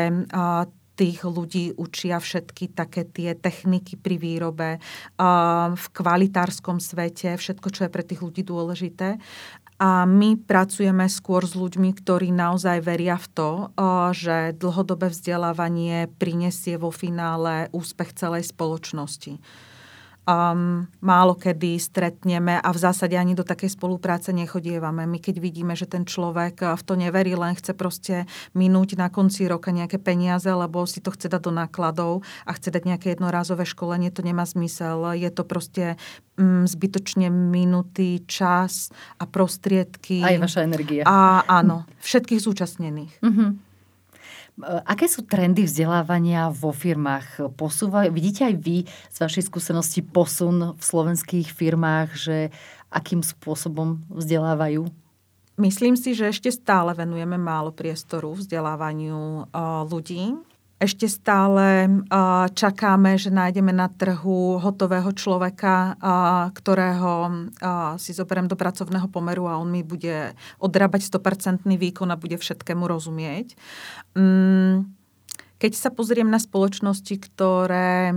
tých 0.95 1.27
ľudí 1.27 1.75
učia 1.75 2.23
všetky 2.23 2.71
také 2.71 3.03
tie 3.03 3.35
techniky 3.35 3.99
pri 3.99 4.15
výrobe 4.15 4.69
v 5.75 5.85
kvalitárskom 5.91 6.79
svete, 6.79 7.35
všetko, 7.35 7.67
čo 7.67 7.81
je 7.85 7.93
pre 7.93 8.03
tých 8.07 8.23
ľudí 8.23 8.47
dôležité. 8.47 9.19
A 9.75 10.07
my 10.07 10.39
pracujeme 10.39 11.11
skôr 11.11 11.43
s 11.43 11.51
ľuďmi, 11.51 11.91
ktorí 11.99 12.31
naozaj 12.31 12.79
veria 12.79 13.19
v 13.19 13.27
to, 13.27 13.51
že 14.15 14.55
dlhodobé 14.55 15.11
vzdelávanie 15.11 16.07
prinesie 16.15 16.79
vo 16.79 16.95
finále 16.95 17.67
úspech 17.75 18.15
celej 18.15 18.55
spoločnosti 18.55 19.35
um, 20.25 20.85
málo 21.01 21.33
kedy 21.37 21.77
stretneme 21.79 22.57
a 22.57 22.69
v 22.73 22.77
zásade 22.77 23.15
ani 23.15 23.37
do 23.37 23.45
takej 23.45 23.73
spolupráce 23.73 24.33
nechodievame. 24.33 25.05
My 25.05 25.21
keď 25.21 25.39
vidíme, 25.39 25.73
že 25.77 25.85
ten 25.85 26.03
človek 26.03 26.61
uh, 26.61 26.73
v 26.75 26.83
to 26.83 26.93
neverí, 26.97 27.37
len 27.37 27.53
chce 27.55 27.73
proste 27.77 28.15
minúť 28.57 28.97
na 28.97 29.13
konci 29.13 29.45
roka 29.45 29.69
nejaké 29.69 30.01
peniaze, 30.01 30.49
lebo 30.49 30.83
si 30.89 30.99
to 30.99 31.13
chce 31.13 31.29
dať 31.29 31.41
do 31.45 31.51
nákladov 31.53 32.25
a 32.45 32.51
chce 32.53 32.73
dať 32.73 32.83
nejaké 32.85 33.07
jednorázové 33.13 33.63
školenie, 33.65 34.09
to 34.09 34.25
nemá 34.25 34.43
zmysel. 34.45 35.13
Je 35.17 35.29
to 35.29 35.45
proste 35.45 35.97
um, 36.37 36.65
zbytočne 36.65 37.29
minutý 37.29 38.25
čas 38.25 38.89
a 39.21 39.29
prostriedky. 39.29 40.21
Aj 40.21 40.37
vaša 40.37 40.65
energia. 40.65 41.03
A 41.05 41.45
áno, 41.45 41.85
všetkých 42.01 42.41
zúčastnených. 42.41 43.13
Mm-hmm. 43.21 43.64
Aké 44.63 45.11
sú 45.11 45.27
trendy 45.27 45.67
vzdelávania 45.67 46.47
vo 46.47 46.71
firmách? 46.71 47.51
Posúvajú, 47.59 48.07
vidíte 48.15 48.47
aj 48.47 48.55
vy 48.55 48.87
z 48.87 49.17
vašej 49.19 49.51
skúsenosti 49.51 49.99
posun 49.99 50.79
v 50.79 50.83
slovenských 50.83 51.51
firmách, 51.51 52.15
že 52.15 52.37
akým 52.87 53.19
spôsobom 53.19 54.07
vzdelávajú? 54.07 54.87
Myslím 55.59 55.99
si, 55.99 56.15
že 56.15 56.31
ešte 56.31 56.51
stále 56.55 56.95
venujeme 56.95 57.35
málo 57.35 57.75
priestoru 57.75 58.31
vzdelávaniu 58.35 59.51
ľudí 59.91 60.39
ešte 60.75 61.07
stále 61.07 61.87
čakáme, 62.51 63.15
že 63.15 63.31
nájdeme 63.31 63.71
na 63.71 63.87
trhu 63.87 64.59
hotového 64.59 65.07
človeka, 65.15 65.95
ktorého 66.51 67.47
si 67.95 68.11
zoberiem 68.11 68.51
do 68.51 68.59
pracovného 68.59 69.07
pomeru 69.07 69.47
a 69.47 69.55
on 69.55 69.71
mi 69.71 69.87
bude 69.87 70.35
odrábať 70.59 71.07
100% 71.07 71.63
výkon 71.63 72.11
a 72.11 72.19
bude 72.19 72.35
všetkému 72.35 72.83
rozumieť. 72.91 73.55
Mm, 74.19 74.91
keď 75.55 75.71
sa 75.71 75.87
pozriem 75.87 76.27
na 76.27 76.35
spoločnosti, 76.35 77.15
ktoré 77.15 78.11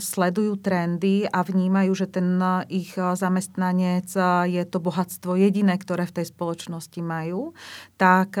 sledujú 0.00 0.56
trendy 0.56 1.28
a 1.28 1.44
vnímajú, 1.44 1.92
že 1.92 2.08
ten 2.08 2.40
ich 2.72 2.96
zamestnanec 2.96 4.08
je 4.48 4.62
to 4.64 4.80
bohatstvo 4.80 5.36
jediné, 5.36 5.76
ktoré 5.76 6.08
v 6.08 6.16
tej 6.16 6.32
spoločnosti 6.32 7.00
majú, 7.04 7.52
tak 8.00 8.40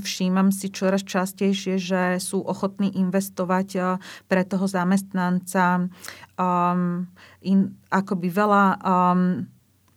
všímam 0.00 0.52
si 0.52 0.68
čoraz 0.70 1.02
častejšie, 1.04 1.80
že 1.80 2.02
sú 2.20 2.42
ochotní 2.44 2.92
investovať 2.96 3.68
eh, 3.76 3.82
pre 4.28 4.42
toho 4.44 4.68
zamestnanca 4.68 5.88
um, 6.36 7.08
in, 7.40 7.76
akoby 7.88 8.28
veľa 8.28 8.64
um, 8.80 9.48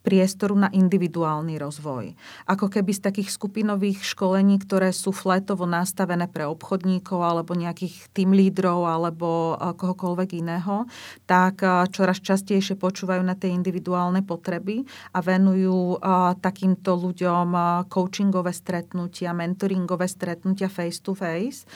priestoru 0.08 0.56
na 0.56 0.72
individuálny 0.72 1.60
rozvoj. 1.60 2.16
Ako 2.48 2.72
keby 2.72 2.96
z 2.96 3.12
takých 3.12 3.36
skupinových 3.36 4.08
školení, 4.08 4.56
ktoré 4.64 4.96
sú 4.96 5.12
fletovo 5.12 5.68
nastavené 5.68 6.32
pre 6.32 6.48
obchodníkov 6.48 7.20
alebo 7.20 7.52
nejakých 7.52 8.08
tým 8.16 8.32
lídrov 8.32 8.88
alebo 8.88 9.60
kohokoľvek 9.60 10.30
iného, 10.40 10.88
tak 11.28 11.60
čoraz 11.92 12.24
častejšie 12.24 12.80
počúvajú 12.80 13.20
na 13.20 13.36
tie 13.36 13.52
individuálne 13.52 14.24
potreby 14.24 14.88
a 15.12 15.20
venujú 15.20 16.00
takýmto 16.40 16.96
ľuďom 16.96 17.52
coachingové 17.92 18.56
stretnutia, 18.56 19.36
mentoringové 19.36 20.08
stretnutia 20.08 20.72
face 20.72 21.04
to 21.04 21.12
face, 21.12 21.68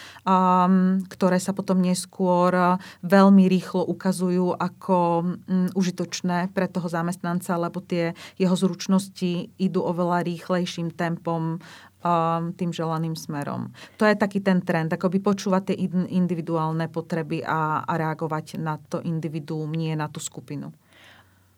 ktoré 1.12 1.36
sa 1.36 1.52
potom 1.52 1.84
neskôr 1.84 2.80
veľmi 3.04 3.52
rýchlo 3.52 3.84
ukazujú 3.84 4.56
ako 4.56 5.28
užitočné 5.76 6.56
pre 6.56 6.72
toho 6.72 6.88
zamestnanca, 6.88 7.60
lebo 7.60 7.84
tie 7.84 8.14
jeho 8.38 8.56
zručnosti 8.56 9.54
idú 9.58 9.80
oveľa 9.86 10.26
rýchlejším 10.28 10.94
tempom 10.94 11.58
um, 11.58 12.44
tým 12.56 12.72
želaným 12.74 13.14
smerom. 13.14 13.72
To 14.02 14.04
je 14.06 14.16
taký 14.18 14.42
ten 14.42 14.62
trend, 14.66 14.92
by 15.10 15.20
počúvať 15.22 15.72
tie 15.72 15.78
individuálne 16.10 16.90
potreby 16.90 17.46
a, 17.46 17.86
a 17.86 17.94
reagovať 17.98 18.62
na 18.62 18.78
to 18.78 19.00
individuum, 19.02 19.72
nie 19.72 19.94
na 19.94 20.10
tú 20.10 20.18
skupinu. 20.18 20.74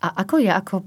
A 0.03 0.23
ako 0.23 0.35
ja 0.43 0.59
ako 0.59 0.83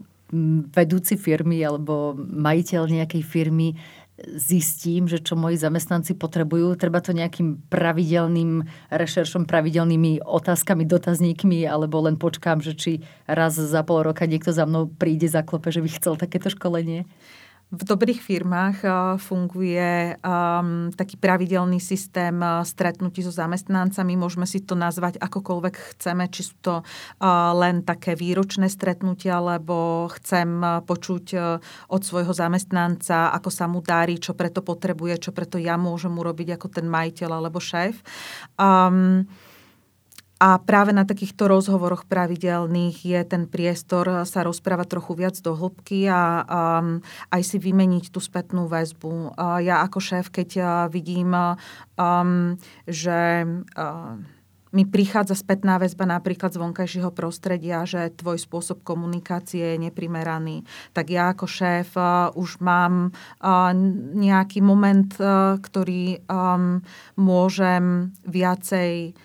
vedúci 0.74 1.14
firmy 1.14 1.62
alebo 1.62 2.18
majiteľ 2.18 2.90
nejakej 2.90 3.22
firmy 3.22 3.78
zistím, 4.24 5.04
že 5.04 5.20
čo 5.20 5.36
moji 5.36 5.60
zamestnanci 5.60 6.16
potrebujú. 6.16 6.72
Treba 6.80 7.04
to 7.04 7.12
nejakým 7.12 7.68
pravidelným 7.68 8.64
rešeršom, 8.88 9.44
pravidelnými 9.44 10.24
otázkami, 10.24 10.88
dotazníkmi, 10.88 11.68
alebo 11.68 12.00
len 12.00 12.16
počkám, 12.16 12.64
že 12.64 12.72
či 12.72 12.92
raz 13.28 13.60
za 13.60 13.84
pol 13.84 14.08
roka 14.08 14.24
niekto 14.24 14.56
za 14.56 14.64
mnou 14.64 14.88
príde, 14.88 15.28
zaklope, 15.28 15.68
že 15.68 15.84
by 15.84 15.88
chcel 15.92 16.14
takéto 16.16 16.48
školenie. 16.48 17.04
V 17.66 17.82
dobrých 17.82 18.22
firmách 18.22 18.76
eh, 18.86 18.92
funguje 19.18 20.14
um, 20.22 20.94
taký 20.94 21.18
pravidelný 21.18 21.82
systém 21.82 22.38
uh, 22.38 22.62
stretnutí 22.62 23.26
so 23.26 23.34
zamestnancami. 23.34 24.14
Môžeme 24.14 24.46
si 24.46 24.62
to 24.62 24.78
nazvať 24.78 25.18
akokoľvek 25.18 25.74
chceme, 25.98 26.30
či 26.30 26.46
sú 26.46 26.54
to 26.62 26.74
uh, 26.78 27.50
len 27.58 27.82
také 27.82 28.14
výročné 28.14 28.70
stretnutia, 28.70 29.42
alebo 29.42 30.06
chcem 30.14 30.62
počuť 30.86 31.26
uh, 31.34 31.58
od 31.90 32.06
svojho 32.06 32.30
zamestnanca, 32.30 33.34
ako 33.34 33.50
sa 33.50 33.66
mu 33.66 33.82
darí, 33.82 34.22
čo 34.22 34.38
preto 34.38 34.62
potrebuje, 34.62 35.26
čo 35.26 35.30
preto 35.34 35.58
ja 35.58 35.74
môžem 35.74 36.14
urobiť 36.14 36.54
ako 36.54 36.70
ten 36.70 36.86
majiteľ 36.86 37.42
alebo 37.42 37.58
šéf. 37.58 37.98
Um, 38.62 39.26
a 40.36 40.60
práve 40.60 40.92
na 40.92 41.08
takýchto 41.08 41.48
rozhovoroch 41.48 42.04
pravidelných 42.04 43.08
je 43.08 43.20
ten 43.24 43.48
priestor 43.48 44.28
sa 44.28 44.44
rozprávať 44.44 44.86
trochu 44.92 45.12
viac 45.16 45.36
do 45.40 45.56
hĺbky 45.56 46.12
a 46.12 46.44
um, 46.44 47.00
aj 47.32 47.42
si 47.42 47.56
vymeniť 47.56 48.12
tú 48.12 48.20
spätnú 48.20 48.68
väzbu. 48.68 49.32
Uh, 49.32 49.64
ja 49.64 49.80
ako 49.80 49.96
šéf, 49.96 50.28
keď 50.28 50.50
uh, 50.60 50.68
vidím, 50.92 51.32
um, 51.32 52.52
že 52.84 53.48
uh, 53.48 54.20
mi 54.76 54.84
prichádza 54.84 55.32
spätná 55.40 55.80
väzba 55.80 56.04
napríklad 56.04 56.52
z 56.52 56.60
vonkajšieho 56.60 57.08
prostredia, 57.16 57.88
že 57.88 58.12
tvoj 58.12 58.36
spôsob 58.36 58.84
komunikácie 58.84 59.72
je 59.72 59.88
neprimeraný, 59.88 60.68
tak 60.92 61.16
ja 61.16 61.32
ako 61.32 61.48
šéf 61.48 61.96
uh, 61.96 62.28
už 62.36 62.60
mám 62.60 63.08
uh, 63.40 63.72
nejaký 64.12 64.60
moment, 64.60 65.16
uh, 65.16 65.56
ktorý 65.56 66.20
um, 66.28 66.84
môžem 67.16 68.12
viacej 68.28 69.16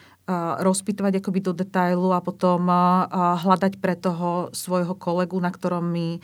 rozpýtovať 0.64 1.20
akoby 1.20 1.40
do 1.44 1.52
detailu 1.52 2.16
a 2.16 2.24
potom 2.24 2.64
hľadať 3.42 3.78
pre 3.84 4.00
toho 4.00 4.50
svojho 4.56 4.96
kolegu, 4.96 5.36
na 5.38 5.52
ktorom 5.52 5.84
mi 5.84 6.24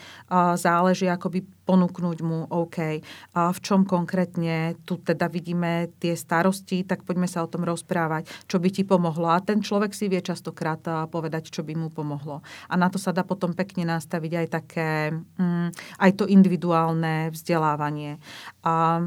záleží, 0.56 1.12
akoby 1.12 1.44
ponúknuť 1.68 2.18
mu 2.24 2.48
OK. 2.48 3.04
A 3.36 3.52
v 3.52 3.60
čom 3.60 3.84
konkrétne 3.84 4.80
tu 4.88 4.96
teda 5.04 5.28
vidíme 5.28 5.92
tie 6.00 6.16
starosti, 6.16 6.88
tak 6.88 7.04
poďme 7.04 7.28
sa 7.28 7.44
o 7.44 7.52
tom 7.52 7.68
rozprávať, 7.68 8.32
čo 8.48 8.64
by 8.64 8.70
ti 8.72 8.88
pomohlo. 8.88 9.28
A 9.28 9.44
ten 9.44 9.60
človek 9.60 9.92
si 9.92 10.08
vie 10.08 10.24
častokrát 10.24 10.80
povedať, 11.12 11.52
čo 11.52 11.68
by 11.68 11.76
mu 11.76 11.92
pomohlo. 11.92 12.40
A 12.72 12.74
na 12.80 12.88
to 12.88 12.96
sa 12.96 13.12
dá 13.12 13.28
potom 13.28 13.52
pekne 13.52 13.84
nastaviť 13.84 14.32
aj 14.40 14.48
také, 14.48 15.12
mm, 15.12 16.00
aj 16.00 16.12
to 16.16 16.24
individuálne 16.24 17.36
vzdelávanie. 17.36 18.16
A 18.64 19.04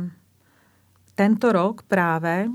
tento 1.17 1.53
rok 1.53 1.85
práve 1.85 2.49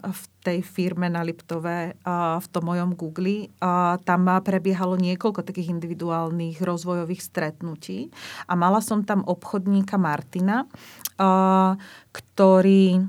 v 0.00 0.22
tej 0.40 0.62
firme 0.62 1.10
na 1.10 1.26
Liptove, 1.26 1.98
v 2.40 2.46
tom 2.54 2.64
mojom 2.64 2.94
Google, 2.94 3.50
tam 4.06 4.22
prebiehalo 4.40 4.94
niekoľko 4.94 5.42
takých 5.42 5.74
individuálnych 5.74 6.62
rozvojových 6.62 7.22
stretnutí 7.22 8.08
a 8.46 8.54
mala 8.54 8.78
som 8.78 9.02
tam 9.02 9.26
obchodníka 9.26 9.98
Martina, 9.98 10.70
ktorý 12.14 13.04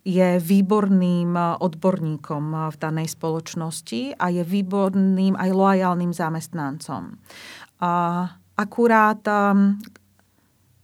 je 0.00 0.30
výborným 0.40 1.36
odborníkom 1.60 2.72
v 2.72 2.76
danej 2.80 3.08
spoločnosti 3.12 4.16
a 4.16 4.32
je 4.32 4.40
výborným 4.40 5.36
aj 5.36 5.50
loajálnym 5.52 6.12
zamestnancom. 6.16 7.20
Akurát 8.56 9.24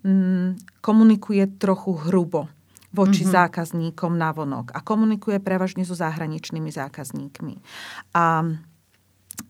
mm, 0.04 0.80
komunikuje 0.84 1.44
trochu 1.56 1.92
hrubo 1.96 2.55
voči 2.96 3.28
mm-hmm. 3.28 3.36
zákazníkom 3.36 4.16
na 4.16 4.32
vonok 4.32 4.72
a 4.72 4.80
komunikuje 4.80 5.36
prevažne 5.44 5.84
so 5.84 5.92
zahraničnými 5.92 6.72
zákazníkmi. 6.72 7.54
A 8.16 8.48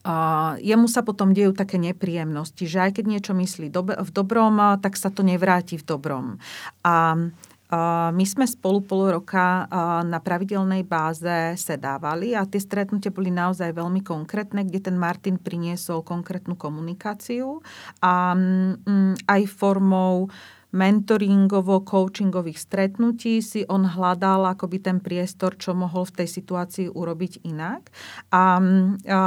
a 0.02 0.58
jemu 0.58 0.90
sa 0.90 1.06
potom 1.06 1.30
dejú 1.30 1.54
také 1.54 1.78
nepríjemnosti, 1.78 2.66
že 2.66 2.90
aj 2.90 2.98
keď 2.98 3.04
niečo 3.06 3.32
myslí 3.38 3.70
v 3.74 4.10
dobrom, 4.10 4.58
tak 4.82 4.98
sa 4.98 5.14
to 5.14 5.22
nevráti 5.22 5.78
v 5.78 5.86
dobrom. 5.86 6.42
A 6.82 7.14
my 8.14 8.24
sme 8.26 8.46
spolu 8.46 8.78
pol 8.86 9.10
roka 9.10 9.66
na 10.06 10.22
pravidelnej 10.22 10.86
báze 10.86 11.58
sedávali 11.58 12.38
a 12.38 12.46
tie 12.46 12.62
stretnutia 12.62 13.10
boli 13.10 13.34
naozaj 13.34 13.74
veľmi 13.74 14.06
konkrétne, 14.06 14.62
kde 14.62 14.86
ten 14.86 14.94
Martin 14.94 15.34
priniesol 15.34 16.06
konkrétnu 16.06 16.54
komunikáciu 16.54 17.58
a 17.98 18.38
mm, 18.38 19.26
aj 19.26 19.42
formou 19.50 20.30
mentoringovo-coachingových 20.76 22.60
stretnutí 22.60 23.40
si 23.40 23.64
on 23.72 23.88
hľadal 23.88 24.44
akoby 24.52 24.84
ten 24.84 24.98
priestor, 25.00 25.56
čo 25.56 25.72
mohol 25.72 26.04
v 26.04 26.22
tej 26.22 26.28
situácii 26.28 26.92
urobiť 26.92 27.48
inak. 27.48 27.88
A, 28.28 28.60
a 29.08 29.20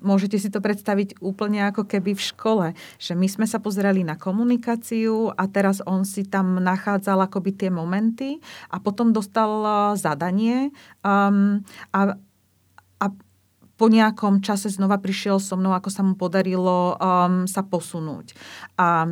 môžete 0.00 0.40
si 0.40 0.48
to 0.48 0.64
predstaviť 0.64 1.20
úplne 1.20 1.68
ako 1.68 1.84
keby 1.84 2.16
v 2.16 2.26
škole, 2.32 2.66
že 2.96 3.12
my 3.12 3.28
sme 3.28 3.44
sa 3.44 3.60
pozerali 3.60 4.00
na 4.00 4.16
komunikáciu 4.16 5.36
a 5.36 5.44
teraz 5.52 5.84
on 5.84 6.08
si 6.08 6.24
tam 6.24 6.56
nachádzal 6.56 7.28
akoby 7.28 7.52
tie 7.52 7.68
momenty 7.68 8.40
a 8.72 8.80
potom 8.80 9.12
dostal 9.12 9.68
zadanie 10.00 10.72
um, 11.04 11.60
a, 11.92 12.16
a 13.02 13.06
po 13.76 13.86
nejakom 13.92 14.40
čase 14.40 14.72
znova 14.72 14.96
prišiel 14.96 15.36
so 15.36 15.52
mnou, 15.54 15.76
ako 15.76 15.92
sa 15.92 16.00
mu 16.00 16.16
podarilo 16.16 16.96
um, 16.96 17.44
sa 17.44 17.60
posunúť. 17.60 18.32
A 18.80 19.04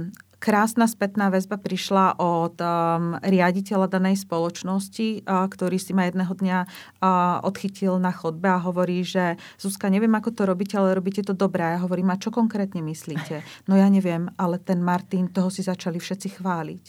krásna 0.45 0.85
spätná 0.85 1.33
väzba 1.33 1.57
prišla 1.57 2.21
od 2.21 2.61
um, 2.61 3.17
riaditeľa 3.25 3.89
danej 3.89 4.29
spoločnosti, 4.29 5.25
uh, 5.25 5.49
ktorý 5.49 5.81
si 5.81 5.97
ma 5.97 6.05
jedného 6.05 6.29
dňa 6.29 6.59
uh, 6.69 7.41
odchytil 7.49 7.97
na 7.97 8.13
chodbe 8.13 8.53
a 8.53 8.61
hovorí, 8.61 9.01
že 9.01 9.41
Zuzka, 9.57 9.89
neviem, 9.89 10.13
ako 10.13 10.37
to 10.37 10.43
robíte, 10.45 10.77
ale 10.77 10.93
robíte 10.93 11.25
to 11.25 11.33
dobré. 11.33 11.65
Ja 11.65 11.81
hovorím, 11.81 12.13
a 12.13 12.21
čo 12.21 12.29
konkrétne 12.29 12.85
myslíte? 12.85 13.41
No 13.65 13.81
ja 13.81 13.89
neviem, 13.89 14.29
ale 14.37 14.61
ten 14.61 14.83
Martin, 14.85 15.31
toho 15.33 15.49
si 15.49 15.65
začali 15.65 15.97
všetci 15.97 16.37
chváliť. 16.37 16.85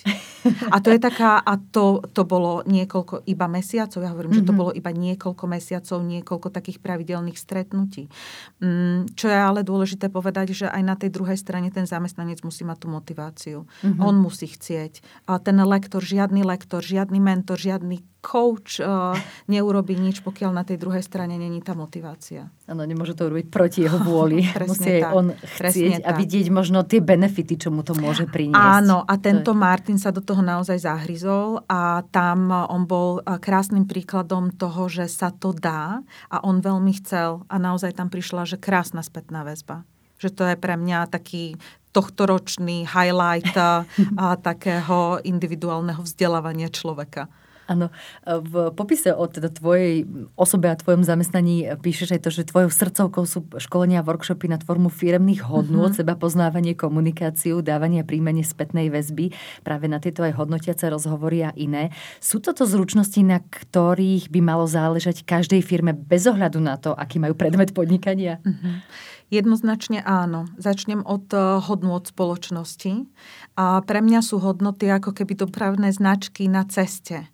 A 0.73 0.81
to 0.83 0.91
je 0.91 0.99
taká, 0.99 1.39
a 1.39 1.55
to, 1.55 2.03
to 2.11 2.27
bolo 2.27 2.65
niekoľko 2.67 3.23
iba 3.29 3.47
mesiacov, 3.47 4.01
ja 4.03 4.11
hovorím, 4.11 4.35
mm-hmm. 4.35 4.43
že 4.43 4.49
to 4.49 4.55
mhm. 4.57 4.59
bolo 4.59 4.71
iba 4.75 4.91
niekoľko 4.91 5.45
mesiacov, 5.47 5.97
niekoľko 6.03 6.47
takých 6.51 6.83
pravidelných 6.83 7.37
stretnutí. 7.37 8.11
Mm, 8.59 9.13
čo 9.15 9.31
je 9.31 9.37
ale 9.37 9.63
dôležité 9.63 10.11
povedať, 10.11 10.51
že 10.51 10.67
aj 10.67 10.83
na 10.83 10.99
tej 10.99 11.13
druhej 11.13 11.39
strane 11.39 11.71
ten 11.71 11.87
zamestnanec 11.87 12.43
musí 12.43 12.67
mať 12.67 12.77
tú 12.83 12.87
motiváciu 12.91 13.44
motiváciu. 13.45 13.65
Mm-hmm. 13.85 14.01
On 14.01 14.15
musí 14.17 14.47
chcieť. 14.49 14.93
A 15.29 15.37
ten 15.37 15.57
lektor, 15.61 16.01
žiadny 16.01 16.41
lektor, 16.41 16.81
žiadny 16.81 17.19
mentor, 17.21 17.57
žiadny 17.57 18.01
coach 18.25 18.81
uh, 18.81 19.13
neurobí 19.45 19.93
nič, 19.93 20.25
pokiaľ 20.25 20.49
na 20.49 20.65
tej 20.65 20.81
druhej 20.81 21.05
strane 21.05 21.37
není 21.37 21.61
tá 21.61 21.77
motivácia. 21.77 22.49
Áno, 22.65 22.81
nemôže 22.81 23.13
to 23.13 23.29
urobiť 23.29 23.53
proti 23.53 23.85
jeho 23.85 24.01
vôli. 24.01 24.41
Musí 24.65 24.97
aj 24.97 25.13
on 25.13 25.37
chcieť 25.37 26.01
a 26.01 26.09
vidieť 26.17 26.49
možno 26.49 26.81
tie 26.81 27.05
benefity, 27.05 27.53
čo 27.53 27.69
mu 27.69 27.85
to 27.85 27.93
môže 27.93 28.25
priniesť. 28.25 28.81
Áno, 28.81 29.05
a 29.05 29.13
tento 29.21 29.53
je... 29.53 29.61
Martin 29.61 30.01
sa 30.01 30.09
do 30.09 30.25
toho 30.25 30.41
naozaj 30.41 30.81
zahryzol 30.81 31.69
a 31.69 32.01
tam 32.09 32.49
on 32.49 32.89
bol 32.89 33.21
krásnym 33.21 33.85
príkladom 33.85 34.49
toho, 34.57 34.89
že 34.89 35.05
sa 35.05 35.29
to 35.29 35.53
dá 35.53 36.01
a 36.33 36.41
on 36.41 36.65
veľmi 36.65 36.97
chcel 36.97 37.45
a 37.45 37.61
naozaj 37.61 37.93
tam 37.93 38.09
prišla, 38.09 38.49
že 38.49 38.57
krásna 38.57 39.05
spätná 39.05 39.45
väzba 39.45 39.85
že 40.19 40.31
to 40.31 40.43
je 40.47 40.55
pre 40.55 40.79
mňa 40.79 41.11
taký 41.11 41.59
tohtoročný 41.95 42.83
highlight 42.83 43.55
a, 43.55 43.87
a 44.19 44.35
takého 44.35 45.23
individuálneho 45.23 46.03
vzdelávania 46.03 46.67
človeka. 46.67 47.31
Áno, 47.65 47.89
v 48.21 48.69
popise 48.77 49.09
o 49.09 49.25
teda 49.25 49.49
tvojej 49.49 50.05
osobe 50.37 50.69
a 50.69 50.77
tvojom 50.77 51.01
zamestnaní 51.01 51.65
píšeš 51.81 52.13
aj 52.13 52.21
to, 52.21 52.29
že 52.29 52.45
tvojou 52.45 52.69
srdcovkou 52.69 53.25
sú 53.25 53.41
školenia 53.57 54.05
a 54.05 54.05
workshopy 54.05 54.45
na 54.45 54.61
tvormu 54.61 54.93
firemných 54.93 55.41
hodnôt, 55.49 55.89
uh-huh. 55.89 55.97
seba 55.97 56.13
poznávanie, 56.13 56.77
komunikáciu, 56.77 57.65
dávanie 57.65 58.05
a 58.05 58.07
príjmanie 58.07 58.45
spätnej 58.45 58.93
väzby, 58.93 59.33
práve 59.65 59.89
na 59.89 59.97
tieto 59.97 60.21
aj 60.21 60.37
hodnotiace 60.37 60.85
rozhovory 60.93 61.49
a 61.49 61.57
iné. 61.57 61.89
Sú 62.21 62.37
toto 62.37 62.69
zručnosti, 62.69 63.25
na 63.25 63.41
ktorých 63.41 64.29
by 64.29 64.39
malo 64.45 64.69
záležať 64.69 65.25
každej 65.25 65.65
firme 65.65 65.97
bez 65.97 66.29
ohľadu 66.29 66.61
na 66.61 66.77
to, 66.77 66.93
aký 66.93 67.17
majú 67.17 67.33
predmet 67.33 67.73
podnikania? 67.73 68.45
Uh-huh. 68.45 68.85
Jednoznačne 69.33 70.05
áno. 70.05 70.45
Začnem 70.57 71.01
od 71.01 71.29
eh, 71.33 71.59
hodnôt 71.65 72.05
spoločnosti. 72.05 73.09
A 73.57 73.81
pre 73.81 73.99
mňa 74.01 74.19
sú 74.21 74.41
hodnoty 74.41 74.89
ako 74.89 75.15
keby 75.15 75.33
dopravné 75.35 75.89
značky 75.91 76.45
na 76.45 76.65
ceste 76.67 77.29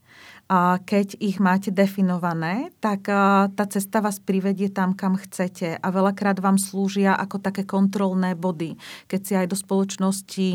keď 0.83 1.15
ich 1.23 1.39
máte 1.39 1.71
definované, 1.71 2.75
tak 2.83 3.07
tá 3.55 3.65
cesta 3.71 4.03
vás 4.03 4.19
privedie 4.19 4.67
tam, 4.67 4.91
kam 4.91 5.15
chcete 5.15 5.79
a 5.79 5.87
veľakrát 5.87 6.43
vám 6.43 6.59
slúžia 6.59 7.15
ako 7.15 7.39
také 7.39 7.63
kontrolné 7.63 8.35
body. 8.35 8.75
Keď 9.07 9.21
si 9.23 9.33
aj 9.39 9.47
do 9.47 9.55
spoločnosti 9.55 10.47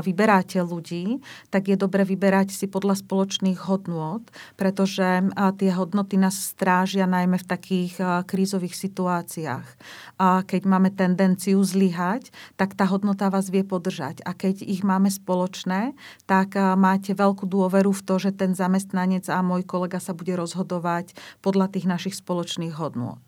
vyberáte 0.00 0.64
ľudí, 0.64 1.20
tak 1.52 1.68
je 1.68 1.76
dobre 1.76 2.08
vyberať 2.08 2.48
si 2.48 2.64
podľa 2.64 2.96
spoločných 2.96 3.60
hodnôt, 3.68 4.24
pretože 4.56 5.28
tie 5.60 5.70
hodnoty 5.76 6.16
nás 6.16 6.56
strážia 6.56 7.04
najmä 7.04 7.36
v 7.36 7.44
takých 7.44 8.24
krízových 8.24 8.72
situáciách. 8.72 9.68
A 10.16 10.48
keď 10.48 10.64
máme 10.64 10.88
tendenciu 10.96 11.60
zlyhať, 11.60 12.32
tak 12.56 12.72
tá 12.72 12.88
hodnota 12.88 13.28
vás 13.28 13.52
vie 13.52 13.68
podržať. 13.68 14.24
A 14.24 14.32
keď 14.32 14.64
ich 14.64 14.80
máme 14.80 15.12
spoločné, 15.12 15.92
tak 16.24 16.56
máte 16.56 17.12
veľkú 17.12 17.44
dôveru 17.44 17.92
v 17.92 18.00
to, 18.00 18.16
že 18.16 18.32
ten 18.32 18.56
zamestnanec 18.56 19.25
a 19.30 19.42
môj 19.42 19.66
kolega 19.66 19.98
sa 20.02 20.14
bude 20.14 20.34
rozhodovať 20.34 21.14
podľa 21.42 21.72
tých 21.72 21.86
našich 21.86 22.14
spoločných 22.18 22.74
hodnôt. 22.76 23.22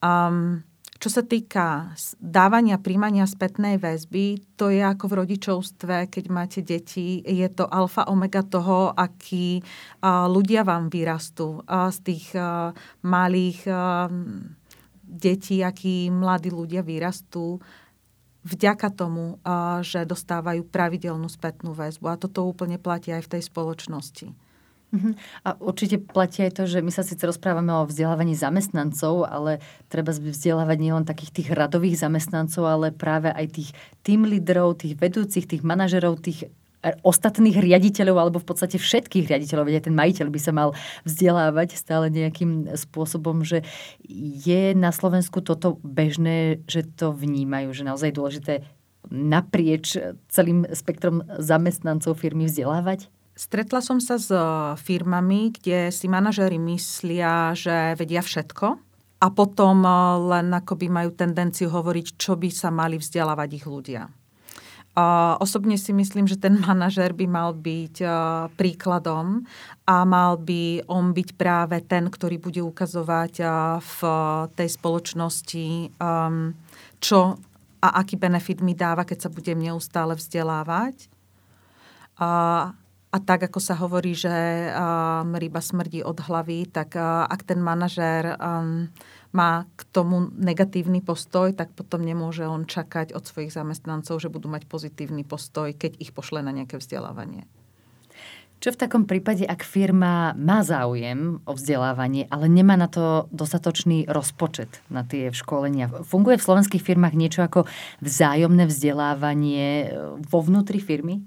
Um, 0.00 0.64
čo 1.00 1.08
sa 1.08 1.24
týka 1.24 1.96
dávania, 2.20 2.76
príjmania 2.76 3.24
spätnej 3.24 3.80
väzby, 3.80 4.36
to 4.60 4.68
je 4.68 4.84
ako 4.84 5.08
v 5.08 5.18
rodičovstve, 5.24 6.12
keď 6.12 6.24
máte 6.28 6.60
deti, 6.60 7.24
je 7.24 7.48
to 7.48 7.64
alfa 7.64 8.04
omega 8.04 8.44
toho, 8.44 8.92
akí 8.92 9.64
ľudia 10.04 10.60
vám 10.60 10.92
vyrastú. 10.92 11.64
Z 11.64 11.98
tých 12.04 12.36
malých 13.00 13.64
detí, 15.00 15.64
akí 15.64 16.12
mladí 16.12 16.52
ľudia 16.52 16.84
vyrastú 16.84 17.64
vďaka 18.44 18.92
tomu, 18.92 19.40
že 19.80 20.04
dostávajú 20.04 20.68
pravidelnú 20.68 21.32
spätnú 21.32 21.72
väzbu. 21.72 22.12
A 22.12 22.20
toto 22.20 22.44
úplne 22.44 22.76
platí 22.76 23.08
aj 23.08 23.24
v 23.24 23.40
tej 23.40 23.48
spoločnosti. 23.48 24.49
Uh-huh. 24.90 25.14
A 25.46 25.54
určite 25.62 26.02
platí 26.02 26.42
aj 26.42 26.58
to, 26.58 26.64
že 26.66 26.82
my 26.82 26.90
sa 26.90 27.06
síce 27.06 27.22
rozprávame 27.22 27.70
o 27.70 27.86
vzdelávaní 27.86 28.34
zamestnancov, 28.34 29.22
ale 29.22 29.62
treba 29.86 30.10
vzdelávať 30.10 30.78
nielen 30.82 31.06
takých 31.06 31.30
tých 31.30 31.48
radových 31.54 32.02
zamestnancov, 32.02 32.66
ale 32.66 32.86
práve 32.90 33.30
aj 33.30 33.46
tých 33.54 33.70
tým 34.02 34.26
lídrov, 34.26 34.82
tých 34.82 34.98
vedúcich, 34.98 35.46
tých 35.46 35.62
manažerov, 35.62 36.18
tých 36.18 36.50
e, 36.82 36.90
ostatných 37.06 37.54
riaditeľov, 37.54 38.16
alebo 38.18 38.42
v 38.42 38.50
podstate 38.50 38.82
všetkých 38.82 39.30
riaditeľov, 39.30 39.70
vedia 39.70 39.86
ten 39.86 39.94
majiteľ 39.94 40.26
by 40.26 40.40
sa 40.42 40.50
mal 40.50 40.74
vzdelávať 41.06 41.78
stále 41.78 42.10
nejakým 42.10 42.74
spôsobom, 42.74 43.46
že 43.46 43.62
je 44.10 44.74
na 44.74 44.90
Slovensku 44.90 45.38
toto 45.38 45.78
bežné, 45.86 46.66
že 46.66 46.82
to 46.82 47.14
vnímajú, 47.14 47.70
že 47.70 47.86
naozaj 47.86 48.10
dôležité 48.10 48.66
naprieč 49.06 49.94
celým 50.26 50.66
spektrom 50.74 51.22
zamestnancov 51.38 52.18
firmy 52.18 52.50
vzdelávať? 52.50 53.06
Stretla 53.40 53.80
som 53.80 54.04
sa 54.04 54.20
s 54.20 54.28
firmami, 54.84 55.48
kde 55.48 55.88
si 55.88 56.12
manažéri 56.12 56.60
myslia, 56.60 57.56
že 57.56 57.96
vedia 57.96 58.20
všetko 58.20 58.66
a 59.16 59.26
potom 59.32 59.80
len 60.28 60.52
akoby 60.52 60.92
majú 60.92 61.16
tendenciu 61.16 61.72
hovoriť, 61.72 62.20
čo 62.20 62.36
by 62.36 62.52
sa 62.52 62.68
mali 62.68 63.00
vzdelávať 63.00 63.48
ich 63.56 63.64
ľudia. 63.64 64.12
Osobne 65.40 65.80
si 65.80 65.96
myslím, 65.96 66.28
že 66.28 66.36
ten 66.36 66.60
manažér 66.68 67.16
by 67.16 67.26
mal 67.32 67.56
byť 67.56 68.04
príkladom 68.60 69.48
a 69.88 69.96
mal 70.04 70.36
by 70.36 70.84
on 70.92 71.16
byť 71.16 71.28
práve 71.40 71.80
ten, 71.88 72.12
ktorý 72.12 72.36
bude 72.36 72.60
ukazovať 72.60 73.40
v 73.80 73.98
tej 74.52 74.68
spoločnosti, 74.68 75.96
čo 77.00 77.18
a 77.80 77.88
aký 78.04 78.20
benefit 78.20 78.60
mi 78.60 78.76
dáva, 78.76 79.08
keď 79.08 79.24
sa 79.24 79.30
budem 79.32 79.56
neustále 79.56 80.12
vzdelávať. 80.12 81.08
A, 82.20 82.76
a 83.10 83.18
tak, 83.18 83.50
ako 83.50 83.58
sa 83.58 83.74
hovorí, 83.74 84.14
že 84.14 84.30
um, 84.70 85.34
ryba 85.34 85.58
smrdí 85.58 86.06
od 86.06 86.22
hlavy, 86.22 86.70
tak 86.70 86.94
uh, 86.94 87.26
ak 87.26 87.42
ten 87.42 87.58
manažér 87.58 88.38
um, 88.38 88.86
má 89.34 89.66
k 89.74 89.82
tomu 89.90 90.30
negatívny 90.38 91.02
postoj, 91.02 91.50
tak 91.50 91.74
potom 91.74 92.06
nemôže 92.06 92.46
on 92.46 92.70
čakať 92.70 93.10
od 93.10 93.26
svojich 93.26 93.50
zamestnancov, 93.50 94.22
že 94.22 94.30
budú 94.30 94.46
mať 94.46 94.70
pozitívny 94.70 95.26
postoj, 95.26 95.74
keď 95.74 95.98
ich 95.98 96.14
pošle 96.14 96.38
na 96.38 96.54
nejaké 96.54 96.78
vzdelávanie. 96.78 97.50
Čo 98.60 98.76
v 98.76 98.80
takom 98.84 99.08
prípade, 99.08 99.48
ak 99.48 99.64
firma 99.64 100.36
má 100.36 100.60
záujem 100.60 101.40
o 101.48 101.52
vzdelávanie, 101.56 102.28
ale 102.28 102.44
nemá 102.44 102.76
na 102.76 102.92
to 102.92 103.24
dostatočný 103.32 104.04
rozpočet 104.04 104.84
na 104.92 105.00
tie 105.00 105.32
školenia? 105.32 105.88
Funguje 106.04 106.36
v 106.36 106.44
slovenských 106.44 106.84
firmách 106.84 107.16
niečo 107.16 107.40
ako 107.40 107.64
vzájomné 108.04 108.68
vzdelávanie 108.68 109.64
e, 109.64 109.86
vo 110.28 110.44
vnútri 110.44 110.76
firmy? 110.76 111.24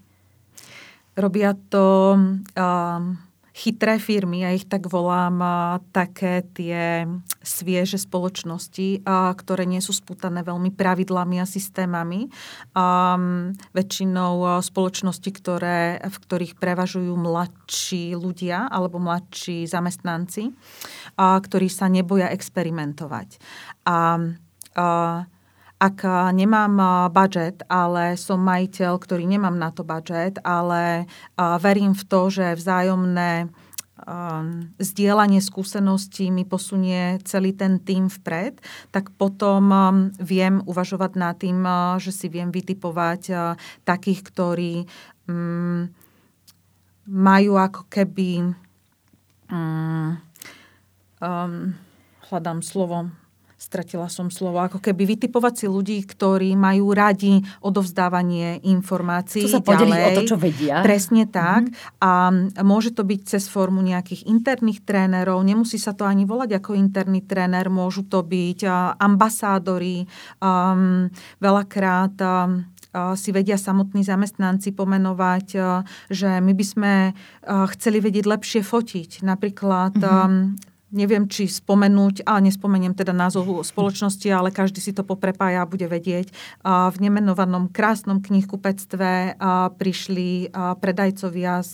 Robia 1.14 1.54
to 1.70 2.18
um, 2.18 3.18
chytré 3.54 4.02
firmy, 4.02 4.42
ja 4.42 4.50
ich 4.50 4.66
tak 4.66 4.90
volám, 4.90 5.38
také 5.94 6.42
tie 6.58 7.06
svieže 7.46 8.02
spoločnosti, 8.02 9.06
ktoré 9.38 9.70
nie 9.70 9.78
sú 9.78 9.94
spútané 9.94 10.42
veľmi 10.42 10.74
pravidlami 10.74 11.38
a 11.38 11.46
systémami. 11.46 12.34
Väčšinou 13.78 14.58
spoločnosti, 14.58 15.30
ktoré, 15.30 16.02
v 16.02 16.18
ktorých 16.18 16.58
prevažujú 16.58 17.14
mladší 17.14 18.18
ľudia 18.18 18.74
alebo 18.74 18.98
mladší 18.98 19.70
zamestnanci, 19.70 20.50
ktorí 21.22 21.70
sa 21.70 21.94
neboja 21.94 22.34
experimentovať. 22.34 23.38
A, 23.86 24.18
a 24.74 24.86
ak 25.80 26.32
nemám 26.32 27.10
budget, 27.12 27.66
ale 27.68 28.16
som 28.16 28.40
majiteľ, 28.40 28.94
ktorý 29.00 29.28
nemám 29.28 29.58
na 29.58 29.70
to 29.74 29.84
budget, 29.84 30.40
ale 30.46 31.10
verím 31.36 31.92
v 31.92 32.04
to, 32.08 32.32
že 32.32 32.56
vzájomné 32.56 33.52
zdieľanie 34.80 35.40
skúseností 35.40 36.28
mi 36.34 36.44
posunie 36.44 37.20
celý 37.24 37.56
ten 37.56 37.80
tým 37.80 38.12
vpred, 38.12 38.60
tak 38.92 39.16
potom 39.16 39.72
viem 40.20 40.60
uvažovať 40.68 41.12
nad 41.16 41.36
tým, 41.40 41.64
že 42.04 42.12
si 42.12 42.28
viem 42.28 42.52
vytipovať 42.52 43.56
takých, 43.88 44.22
ktorí 44.28 44.74
mm, 45.30 45.82
majú 47.08 47.54
ako 47.56 47.82
keby 47.88 48.52
um, 49.48 50.20
hľadám 52.28 52.60
slovo 52.60 53.23
stratila 53.64 54.12
som 54.12 54.28
slovo, 54.28 54.60
ako 54.60 54.84
keby 54.84 55.16
vytipovať 55.16 55.64
si 55.64 55.66
ľudí, 55.72 56.04
ktorí 56.04 56.52
majú 56.60 56.92
radi 56.92 57.40
odovzdávanie 57.64 58.60
informácií. 58.68 59.48
To 59.48 59.56
sa 59.56 59.64
podeliť 59.64 59.96
o 60.04 60.12
to, 60.20 60.24
čo 60.28 60.38
vedia. 60.38 60.84
Presne 60.84 61.24
tak. 61.32 61.72
Mm-hmm. 61.72 62.60
A 62.60 62.60
môže 62.60 62.92
to 62.92 63.08
byť 63.08 63.22
cez 63.24 63.48
formu 63.48 63.80
nejakých 63.80 64.28
interných 64.28 64.84
trénerov, 64.84 65.40
nemusí 65.48 65.80
sa 65.80 65.96
to 65.96 66.04
ani 66.04 66.28
volať 66.28 66.60
ako 66.60 66.76
interný 66.76 67.24
tréner, 67.24 67.72
môžu 67.72 68.04
to 68.04 68.20
byť 68.20 68.68
ambasádori, 69.00 70.12
um, 70.44 71.08
veľakrát 71.40 72.20
um, 72.20 72.68
si 73.18 73.34
vedia 73.34 73.58
samotní 73.58 74.06
zamestnanci 74.06 74.70
pomenovať, 74.76 75.48
že 76.14 76.30
my 76.38 76.54
by 76.54 76.66
sme 76.68 76.94
chceli 77.48 77.98
vedieť 77.98 78.26
lepšie 78.30 78.62
fotiť. 78.62 79.26
Napríklad 79.26 79.98
mm-hmm 79.98 80.73
neviem, 80.94 81.26
či 81.26 81.50
spomenúť, 81.50 82.24
a 82.24 82.38
nespomeniem 82.40 82.94
teda 82.94 83.12
názov 83.12 83.66
spoločnosti, 83.66 84.30
ale 84.30 84.54
každý 84.54 84.80
si 84.80 84.94
to 84.94 85.02
poprepája 85.02 85.66
a 85.66 85.70
bude 85.70 85.90
vedieť. 85.90 86.30
V 86.64 86.98
nemenovanom 87.02 87.74
krásnom 87.74 88.22
knihkupectve 88.22 89.42
prišli 89.76 90.54
predajcovia 90.54 91.66
z 91.66 91.74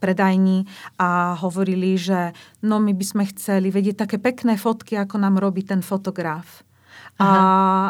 predajní 0.00 0.64
a 0.96 1.36
hovorili, 1.36 2.00
že 2.00 2.32
no 2.64 2.80
my 2.80 2.96
by 2.96 3.04
sme 3.04 3.24
chceli 3.30 3.68
vedieť 3.68 4.08
také 4.08 4.16
pekné 4.16 4.56
fotky, 4.56 4.96
ako 4.96 5.20
nám 5.20 5.36
robí 5.36 5.62
ten 5.62 5.84
fotograf. 5.84 6.66
A, 7.18 7.30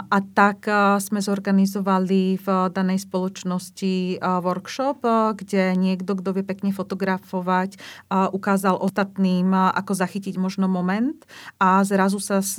a 0.08 0.18
tak 0.32 0.64
a, 0.64 0.96
sme 0.96 1.20
zorganizovali 1.20 2.40
v 2.40 2.48
danej 2.72 3.04
spoločnosti 3.04 4.16
a, 4.18 4.40
workshop, 4.40 5.04
a, 5.04 5.36
kde 5.36 5.76
niekto, 5.76 6.16
kto 6.16 6.32
vie 6.32 6.44
pekne 6.44 6.72
fotografovať, 6.72 7.76
ukázal 8.08 8.80
ostatným, 8.80 9.52
ako 9.52 9.92
zachytiť 9.92 10.40
možno 10.40 10.64
moment 10.64 11.28
a 11.60 11.84
zrazu 11.84 12.18
sa 12.18 12.40
z 12.40 12.56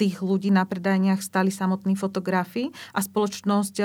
tých 0.00 0.24
ľudí 0.24 0.48
na 0.48 0.64
predajniach 0.64 1.20
stali 1.20 1.52
samotní 1.52 1.92
fotografi 1.92 2.72
a 2.96 3.04
spoločnosť 3.04 3.76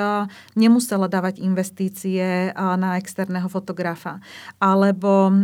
nemusela 0.55 1.11
dávať 1.11 1.43
investície 1.43 2.55
na 2.55 2.95
externého 2.95 3.51
fotografa. 3.51 4.23
Alebo 4.63 5.35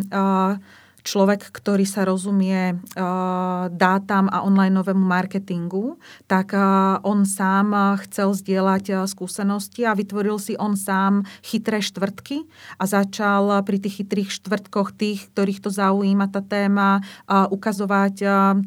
človek, 1.02 1.50
ktorý 1.54 1.86
sa 1.86 2.06
rozumie 2.06 2.78
uh, 2.78 3.68
dátam 3.70 4.30
a 4.30 4.46
online 4.46 4.76
novému 4.78 5.02
marketingu, 5.02 5.98
tak 6.26 6.54
uh, 6.54 7.02
on 7.04 7.26
sám 7.26 7.98
chcel 8.08 8.34
zdieľať 8.34 9.06
skúsenosti 9.08 9.86
a 9.86 9.98
vytvoril 9.98 10.38
si 10.42 10.54
on 10.58 10.74
sám 10.78 11.26
chytré 11.46 11.82
štvrtky 11.82 12.46
a 12.80 12.84
začal 12.86 13.64
pri 13.66 13.78
tých 13.82 14.04
chytrých 14.04 14.30
štvrtkoch 14.42 14.94
tých, 14.98 15.30
ktorých 15.34 15.62
to 15.62 15.70
zaujíma 15.70 16.28
tá 16.30 16.42
téma, 16.42 17.00
ukazovať 17.28 18.16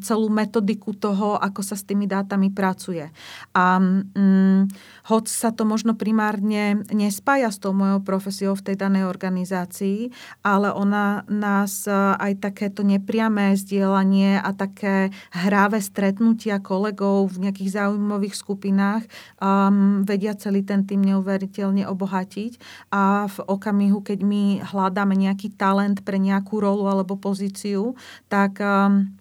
celú 0.01 0.27
metodiku 0.31 0.95
toho, 0.95 1.37
ako 1.37 1.61
sa 1.61 1.75
s 1.75 1.83
tými 1.83 2.07
dátami 2.09 2.49
pracuje. 2.51 3.11
A 3.53 3.77
um, 3.79 4.67
hoď 5.07 5.25
sa 5.27 5.49
to 5.51 5.67
možno 5.67 5.93
primárne 5.93 6.81
nespája 6.91 7.51
s 7.51 7.61
tou 7.61 7.75
mojou 7.75 8.01
profesiou 8.01 8.53
v 8.57 8.71
tej 8.71 8.75
danej 8.79 9.05
organizácii, 9.05 10.09
ale 10.41 10.71
ona 10.71 11.27
nás 11.27 11.85
aj 12.25 12.41
takéto 12.41 12.81
nepriamé 12.81 13.53
zdieľanie 13.53 14.41
a 14.41 14.49
také 14.51 15.13
hráve 15.29 15.77
stretnutia 15.79 16.57
kolegov 16.57 17.29
v 17.37 17.47
nejakých 17.49 17.81
zaujímavých 17.81 18.35
skupinách 18.35 19.03
um, 19.37 20.01
vedia 20.01 20.33
celý 20.33 20.65
ten 20.65 20.83
tým 20.83 21.05
neuveriteľne 21.05 21.85
obohatiť 21.85 22.57
a 22.89 23.29
v 23.29 23.37
okamihu, 23.45 24.01
keď 24.01 24.19
my 24.25 24.43
hľadáme 24.65 25.13
nejaký 25.13 25.53
talent 25.53 26.01
pre 26.01 26.17
nejakú 26.17 26.57
rolu 26.57 26.89
alebo 26.89 27.15
pozíciu, 27.15 27.93
tak 28.25 28.57
um, 28.57 29.13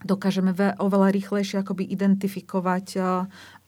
dokážeme 0.00 0.56
oveľa 0.80 1.12
rýchlejšie 1.12 1.60
akoby 1.60 1.84
identifikovať 1.84 2.86
uh, 2.96 3.04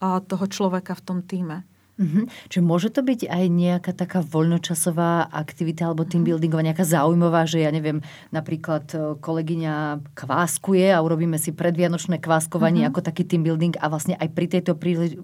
uh, 0.01 0.19
toho 0.25 0.45
človeka 0.49 0.97
v 0.97 1.05
tom 1.05 1.19
týme. 1.21 1.69
Mm-hmm. 2.01 2.25
Čiže 2.49 2.63
môže 2.65 2.89
to 2.89 3.05
byť 3.05 3.29
aj 3.29 3.45
nejaká 3.53 3.93
taká 3.93 4.25
voľnočasová 4.25 5.29
aktivita 5.29 5.93
alebo 5.93 6.09
team 6.09 6.25
mhm. 6.25 6.29
buildingová, 6.33 6.65
nejaká 6.65 6.89
zaujímavá, 6.89 7.45
že 7.45 7.61
ja 7.61 7.69
neviem, 7.69 8.01
napríklad 8.33 8.85
e, 8.97 8.97
kolegyňa 9.21 10.01
kváskuje 10.17 10.89
a 10.89 11.05
urobíme 11.05 11.37
si 11.37 11.53
predvianočné 11.53 12.17
kváskovanie 12.17 12.89
mm-hmm. 12.89 12.97
ako 12.97 13.01
taký 13.05 13.29
team 13.29 13.45
building 13.45 13.77
a 13.77 13.93
vlastne 13.93 14.17
aj 14.17 14.29
pri 14.33 14.47
tejto 14.49 14.73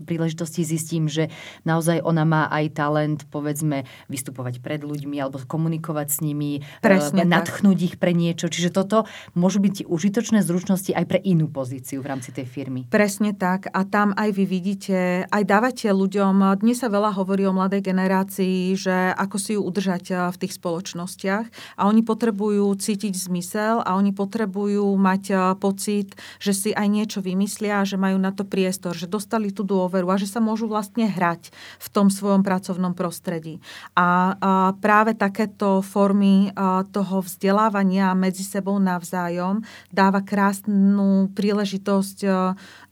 príležitosti 0.04 0.60
zistím, 0.60 1.08
že 1.08 1.32
naozaj 1.64 2.04
ona 2.04 2.28
má 2.28 2.52
aj 2.52 2.64
talent, 2.76 3.20
povedzme, 3.32 3.88
vystupovať 4.12 4.60
pred 4.60 4.84
ľuďmi 4.84 5.16
alebo 5.24 5.40
komunikovať 5.40 6.08
s 6.12 6.18
nimi, 6.20 6.60
e, 6.60 6.84
Presne 6.84 7.24
nadchnúť 7.24 7.78
ich 7.80 7.96
pre 7.96 8.12
niečo. 8.12 8.52
Čiže 8.52 8.76
toto 8.76 9.08
môžu 9.32 9.64
byť 9.64 9.88
užitočné 9.88 10.44
zručnosti 10.44 10.92
aj 10.92 11.04
pre 11.08 11.18
inú 11.24 11.48
pozíciu 11.48 12.04
v 12.04 12.12
rámci 12.12 12.30
tej 12.30 12.44
firmy. 12.44 12.84
Presne 12.92 13.32
tak. 13.32 13.72
A 13.72 13.88
tam 13.88 14.12
aj 14.12 14.36
vy 14.36 14.44
vidíte, 14.44 15.24
aj 15.28 15.42
dávate 15.48 15.88
ľuďom 15.88 16.57
dnes 16.58 16.82
sa 16.82 16.90
veľa 16.90 17.14
hovorí 17.14 17.46
o 17.46 17.54
mladej 17.54 17.86
generácii, 17.86 18.74
že 18.74 19.14
ako 19.14 19.36
si 19.38 19.54
ju 19.54 19.62
udržať 19.62 20.04
eh, 20.10 20.16
v 20.34 20.36
tých 20.42 20.58
spoločnostiach 20.58 21.46
a 21.78 21.82
oni 21.86 22.02
potrebujú 22.02 22.66
cítiť 22.74 23.14
zmysel 23.14 23.80
a 23.86 23.94
oni 23.94 24.10
potrebujú 24.10 24.84
mať 24.98 25.22
eh, 25.30 25.38
pocit, 25.54 26.18
že 26.42 26.52
si 26.52 26.70
aj 26.74 26.86
niečo 26.90 27.22
vymyslia, 27.22 27.86
že 27.86 27.94
majú 27.94 28.18
na 28.18 28.34
to 28.34 28.42
priestor, 28.42 28.98
že 28.98 29.06
dostali 29.06 29.54
tú 29.54 29.62
dôveru 29.62 30.10
a 30.10 30.18
že 30.18 30.26
sa 30.26 30.42
môžu 30.42 30.66
vlastne 30.66 31.06
hrať 31.06 31.54
v 31.78 31.88
tom 31.94 32.10
svojom 32.10 32.42
pracovnom 32.42 32.92
prostredí. 32.92 33.62
A, 33.94 34.34
práve 34.82 35.14
takéto 35.14 35.80
formy 35.80 36.50
eh, 36.50 36.82
toho 36.90 37.22
vzdelávania 37.22 38.10
medzi 38.18 38.42
sebou 38.42 38.82
navzájom 38.82 39.62
dáva 39.94 40.20
krásnu 40.24 41.30
príležitosť 41.32 42.18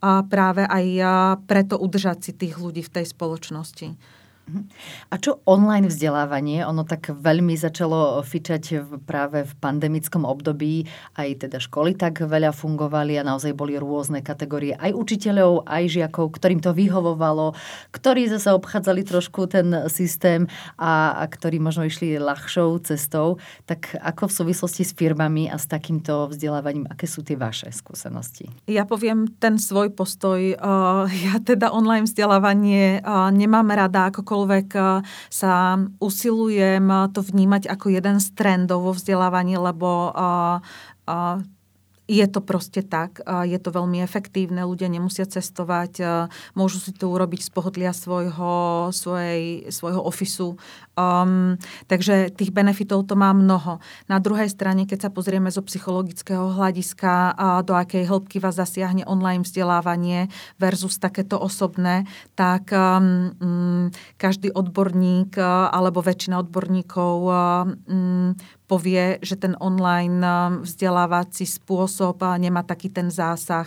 práve 0.02 0.62
aj 0.68 0.86
preto 1.48 1.80
udržať 1.80 2.18
si 2.20 2.32
tých 2.36 2.56
ľudí 2.60 2.84
v 2.84 2.92
tej 3.00 3.06
spoločnosti. 3.10 3.96
A 5.10 5.18
čo 5.18 5.42
online 5.42 5.90
vzdelávanie? 5.90 6.62
Ono 6.62 6.86
tak 6.86 7.10
veľmi 7.10 7.58
začalo 7.58 8.22
fičať 8.22 8.78
práve 9.02 9.42
v 9.42 9.52
pandemickom 9.58 10.22
období. 10.22 10.86
Aj 11.18 11.26
teda 11.26 11.58
školy 11.58 11.98
tak 11.98 12.22
veľa 12.22 12.54
fungovali 12.54 13.18
a 13.18 13.26
naozaj 13.26 13.58
boli 13.58 13.74
rôzne 13.74 14.22
kategórie 14.22 14.78
aj 14.78 14.94
učiteľov, 14.94 15.66
aj 15.66 15.98
žiakov, 15.98 16.38
ktorým 16.38 16.62
to 16.62 16.70
vyhovovalo, 16.70 17.58
ktorí 17.90 18.30
zase 18.30 18.54
obchádzali 18.54 19.02
trošku 19.02 19.50
ten 19.50 19.90
systém 19.90 20.46
a, 20.78 21.18
a 21.18 21.24
ktorí 21.26 21.58
možno 21.58 21.82
išli 21.82 22.14
ľahšou 22.14 22.78
cestou. 22.86 23.42
Tak 23.66 23.98
ako 23.98 24.30
v 24.30 24.36
súvislosti 24.42 24.86
s 24.86 24.94
firmami 24.94 25.50
a 25.50 25.58
s 25.58 25.66
takýmto 25.66 26.30
vzdelávaním, 26.30 26.86
aké 26.86 27.10
sú 27.10 27.26
tie 27.26 27.34
vaše 27.34 27.66
skúsenosti? 27.74 28.46
Ja 28.70 28.86
poviem 28.86 29.26
ten 29.42 29.58
svoj 29.58 29.90
postoj. 29.90 30.54
Ja 31.10 31.34
teda 31.42 31.74
online 31.74 32.06
vzdelávanie 32.06 33.02
nemám 33.34 33.74
rada 33.74 34.06
ako 34.14 34.22
akokoľvek 34.36 34.68
eh, 34.76 35.00
sa 35.32 35.80
usilujem 35.96 36.84
to 37.16 37.20
vnímať 37.24 37.72
ako 37.72 37.86
jeden 37.88 38.20
z 38.20 38.26
trendov 38.36 38.84
vo 38.84 38.92
vzdelávaní, 38.92 39.56
lebo 39.56 40.12
uh, 40.12 40.60
uh, 41.08 41.40
je 42.06 42.26
to 42.30 42.38
proste 42.38 42.86
tak, 42.86 43.18
je 43.26 43.58
to 43.58 43.74
veľmi 43.74 43.98
efektívne, 43.98 44.62
ľudia 44.62 44.86
nemusia 44.86 45.26
cestovať, 45.26 45.92
môžu 46.54 46.78
si 46.78 46.94
to 46.94 47.10
urobiť 47.10 47.42
z 47.42 47.50
pohodlia 47.50 47.90
svojho, 47.90 48.88
svojej, 48.94 49.66
svojho 49.74 49.98
ofisu. 49.98 50.54
Um, 50.96 51.60
takže 51.90 52.32
tých 52.32 52.54
benefitov 52.54 53.04
to 53.04 53.18
má 53.18 53.34
mnoho. 53.34 53.82
Na 54.08 54.16
druhej 54.22 54.48
strane, 54.48 54.88
keď 54.88 55.06
sa 55.06 55.10
pozrieme 55.12 55.52
zo 55.52 55.60
psychologického 55.60 56.56
hľadiska, 56.56 57.36
do 57.66 57.76
akej 57.76 58.08
hĺbky 58.08 58.40
vás 58.40 58.56
zasiahne 58.56 59.04
online 59.04 59.44
vzdelávanie 59.44 60.32
versus 60.56 60.96
takéto 60.96 61.36
osobné, 61.36 62.08
tak 62.38 62.70
um, 62.72 63.90
každý 64.16 64.54
odborník 64.54 65.36
alebo 65.42 66.00
väčšina 66.00 66.38
odborníkov 66.40 67.14
um, 67.28 68.32
povie, 68.66 69.22
že 69.22 69.38
ten 69.38 69.54
online 69.62 70.18
um, 70.22 70.66
vzdelávací 70.66 71.46
spôsob 71.46 72.18
uh, 72.22 72.34
nemá 72.36 72.66
taký 72.66 72.90
ten 72.90 73.10
zásah, 73.10 73.66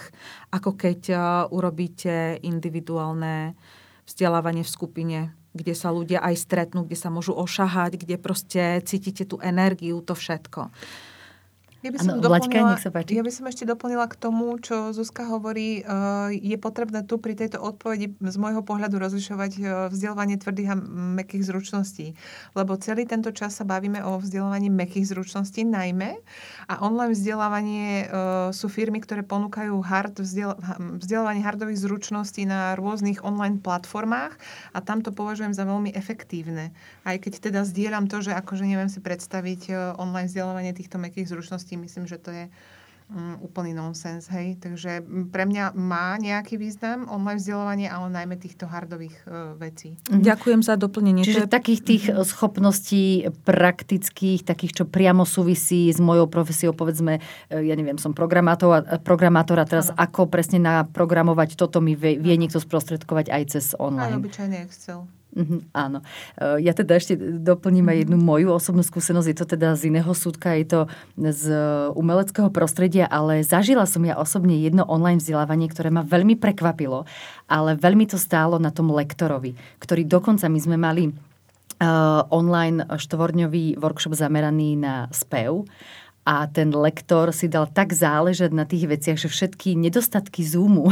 ako 0.52 0.76
keď 0.76 1.00
uh, 1.12 1.20
urobíte 1.50 2.40
individuálne 2.44 3.56
vzdelávanie 4.04 4.68
v 4.68 4.74
skupine, 4.74 5.20
kde 5.56 5.74
sa 5.74 5.90
ľudia 5.90 6.20
aj 6.22 6.36
stretnú, 6.36 6.86
kde 6.86 7.00
sa 7.00 7.10
môžu 7.10 7.34
ošahať, 7.34 7.98
kde 7.98 8.16
proste 8.20 8.84
cítite 8.86 9.26
tú 9.26 9.40
energiu, 9.40 10.04
to 10.04 10.14
všetko. 10.14 10.70
Ja 11.80 11.96
by, 11.96 11.98
som 12.04 12.20
ano, 12.20 12.28
doplnila, 12.28 12.76
páči. 12.76 13.16
ja 13.16 13.24
by 13.24 13.32
som 13.32 13.48
ešte 13.48 13.64
doplnila 13.64 14.12
k 14.12 14.20
tomu, 14.20 14.52
čo 14.60 14.92
Zuzka 14.92 15.24
hovorí. 15.32 15.80
Eh, 15.80 16.36
je 16.36 16.60
potrebné 16.60 17.08
tu 17.08 17.24
pri 17.24 17.40
tejto 17.40 17.56
odpovedi 17.64 18.20
z 18.20 18.36
môjho 18.36 18.68
pohľadu 18.68 19.00
rozlišovať 19.00 19.52
eh, 19.56 19.64
vzdelávanie 19.88 20.36
tvrdých 20.36 20.70
a 20.72 20.80
mekých 21.24 21.48
zručností. 21.48 22.20
Lebo 22.52 22.76
celý 22.76 23.08
tento 23.08 23.32
čas 23.32 23.56
sa 23.56 23.64
bavíme 23.64 24.04
o 24.04 24.20
vzdelávaní 24.20 24.68
mekých 24.68 25.16
zručností 25.16 25.64
najmä. 25.64 26.20
A 26.68 26.84
online 26.84 27.16
vzdelávanie 27.16 27.88
eh, 28.04 28.08
sú 28.52 28.68
firmy, 28.68 29.00
ktoré 29.00 29.24
ponúkajú 29.24 29.80
hard 29.80 30.20
vzdiel, 30.20 30.60
vzdelávanie 31.00 31.48
hardových 31.48 31.80
zručností 31.80 32.44
na 32.44 32.76
rôznych 32.76 33.24
online 33.24 33.64
platformách 33.64 34.36
a 34.76 34.84
tam 34.84 35.00
to 35.00 35.16
považujem 35.16 35.56
za 35.56 35.64
veľmi 35.64 35.96
efektívne. 35.96 36.76
Aj 37.08 37.16
keď 37.16 37.40
teda 37.40 37.64
zdieľam 37.64 38.12
to, 38.12 38.20
že 38.20 38.36
akože 38.36 38.68
neviem 38.68 38.92
si 38.92 39.00
predstaviť 39.00 39.96
online 39.96 40.28
vzdelávanie 40.28 40.76
týchto 40.76 41.00
mekých 41.00 41.32
zručností 41.32 41.69
Myslím, 41.76 42.08
že 42.08 42.18
to 42.18 42.32
je 42.32 42.48
um, 43.10 43.36
úplný 43.42 43.74
nonsens, 43.74 44.30
hej. 44.30 44.56
Takže 44.62 45.04
pre 45.34 45.50
mňa 45.50 45.74
má 45.74 46.16
nejaký 46.22 46.56
význam 46.62 47.10
online 47.10 47.42
vzdelávanie, 47.42 47.88
ale 47.90 48.08
najmä 48.14 48.36
týchto 48.38 48.70
hardových 48.70 49.18
uh, 49.26 49.58
vecí. 49.58 49.98
Mhm. 50.10 50.22
Ďakujem 50.22 50.62
za 50.62 50.76
doplnenie. 50.78 51.26
Čiže 51.26 51.50
je... 51.50 51.52
takých 51.52 51.82
tých 51.82 52.04
mm-hmm. 52.10 52.26
schopností 52.26 53.06
praktických, 53.44 54.46
takých, 54.46 54.82
čo 54.82 54.84
priamo 54.86 55.26
súvisí 55.26 55.90
s 55.90 55.98
mojou 55.98 56.30
profesiou, 56.30 56.72
povedzme, 56.72 57.20
e, 57.50 57.66
ja 57.66 57.76
neviem, 57.76 57.98
som 57.98 58.14
programátor, 58.14 58.86
programátor 59.02 59.58
a 59.60 59.66
teraz 59.66 59.90
ano. 59.90 60.00
ako 60.00 60.30
presne 60.30 60.62
naprogramovať 60.62 61.58
toto 61.58 61.82
mi 61.82 61.98
vie, 61.98 62.22
vie 62.22 62.36
niekto 62.38 62.62
sprostredkovať 62.62 63.34
aj 63.34 63.44
cez 63.50 63.66
online. 63.78 64.16
Aj 64.16 64.22
obyčajný 64.22 64.58
Excel. 64.64 65.19
Mm-hmm, 65.30 65.60
áno. 65.78 66.02
E, 66.42 66.66
ja 66.66 66.74
teda 66.74 66.98
ešte 66.98 67.14
doplním 67.18 67.86
aj 67.86 67.98
jednu 68.06 68.18
moju 68.18 68.50
osobnú 68.50 68.82
skúsenosť. 68.82 69.28
Je 69.30 69.38
to 69.38 69.46
teda 69.46 69.78
z 69.78 69.94
iného 69.94 70.10
súdka, 70.18 70.58
je 70.58 70.66
to 70.66 70.80
z 71.18 71.44
umeleckého 71.94 72.50
prostredia, 72.50 73.06
ale 73.06 73.46
zažila 73.46 73.86
som 73.86 74.02
ja 74.02 74.18
osobne 74.18 74.58
jedno 74.58 74.90
online 74.90 75.22
vzdelávanie, 75.22 75.70
ktoré 75.70 75.94
ma 75.94 76.02
veľmi 76.02 76.34
prekvapilo, 76.34 77.06
ale 77.46 77.78
veľmi 77.78 78.10
to 78.10 78.18
stálo 78.18 78.58
na 78.58 78.74
tom 78.74 78.90
lektorovi, 78.90 79.54
ktorý 79.78 80.02
dokonca 80.10 80.50
my 80.50 80.60
sme 80.60 80.78
mali 80.82 81.14
uh, 81.80 82.26
online 82.34 82.90
štvorňový 82.90 83.78
workshop 83.78 84.18
zameraný 84.18 84.82
na 84.82 85.08
spev 85.14 85.70
a 86.30 86.46
ten 86.46 86.70
lektor 86.70 87.34
si 87.34 87.50
dal 87.50 87.66
tak 87.72 87.96
záležať 87.96 88.52
na 88.54 88.68
tých 88.68 88.86
veciach, 88.86 89.18
že 89.18 89.32
všetky 89.32 89.74
nedostatky 89.74 90.46
Zoomu 90.46 90.86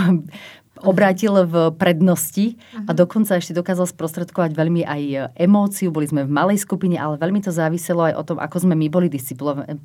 obrátil 0.84 1.34
v 1.46 1.74
prednosti 1.76 2.58
a 2.86 2.92
mhm. 2.94 2.98
dokonca 2.98 3.38
ešte 3.38 3.56
dokázal 3.56 3.90
sprostredkovať 3.90 4.52
veľmi 4.54 4.84
aj 4.84 5.34
emóciu. 5.38 5.90
Boli 5.90 6.10
sme 6.10 6.26
v 6.28 6.32
malej 6.32 6.62
skupine, 6.62 6.98
ale 7.00 7.18
veľmi 7.18 7.42
to 7.42 7.54
záviselo 7.54 8.10
aj 8.10 8.14
o 8.18 8.24
tom, 8.24 8.38
ako 8.38 8.68
sme 8.68 8.76
my 8.78 8.88
boli 8.92 9.08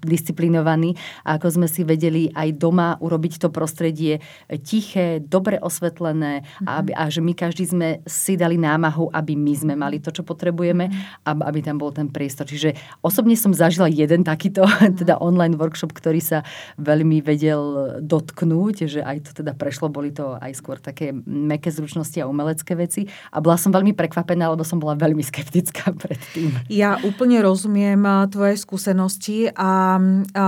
disciplinovaní 0.03 0.97
a 1.25 1.37
ako 1.39 1.49
sme 1.61 1.67
si 1.71 1.87
vedeli 1.87 2.29
aj 2.33 2.49
doma 2.57 2.97
urobiť 2.99 3.47
to 3.47 3.49
prostredie 3.49 4.21
tiché, 4.65 5.23
dobre 5.23 5.57
osvetlené 5.63 6.43
a, 6.67 6.79
mhm. 6.79 6.79
aby, 6.83 6.91
a 6.97 7.05
že 7.09 7.21
my 7.23 7.33
každý 7.33 7.65
sme 7.69 7.89
si 8.05 8.35
dali 8.37 8.59
námahu, 8.59 9.13
aby 9.13 9.39
my 9.39 9.55
sme 9.55 9.75
mali 9.79 10.03
to, 10.03 10.11
čo 10.11 10.27
potrebujeme 10.27 10.91
mhm. 10.91 11.41
aby 11.43 11.59
tam 11.63 11.79
bol 11.79 11.95
ten 11.95 12.11
priestor. 12.11 12.47
Čiže 12.49 12.75
osobne 13.01 13.39
som 13.39 13.55
zažila 13.55 13.87
jeden 13.87 14.27
takýto 14.27 14.67
teda 15.01 15.21
online 15.23 15.55
workshop, 15.57 15.95
ktorý 15.95 16.19
sa 16.19 16.43
veľmi 16.81 17.23
vedel 17.23 18.01
dotknúť, 18.03 18.91
že 18.91 19.01
aj 19.05 19.31
to 19.31 19.45
teda 19.45 19.55
prešlo, 19.55 19.93
boli 19.93 20.11
to 20.11 20.37
aj 20.39 20.53
skôr 20.57 20.82
také 20.83 21.15
meké 21.27 21.71
zručnosti 21.71 22.19
a 22.19 22.27
umelecké 22.27 22.75
veci. 22.75 23.07
A 23.31 23.39
bola 23.39 23.55
som 23.55 23.71
veľmi 23.71 23.95
prekvapená, 23.95 24.51
lebo 24.51 24.67
som 24.67 24.83
bola 24.83 24.99
veľmi 24.99 25.23
skeptická 25.23 25.95
predtým. 26.03 26.51
Ja 26.67 26.99
úplne 27.07 27.39
rozumiem 27.41 28.03
tvoje 28.29 28.59
skúsenosti 28.59 29.49
a, 29.55 30.03
a 30.35 30.47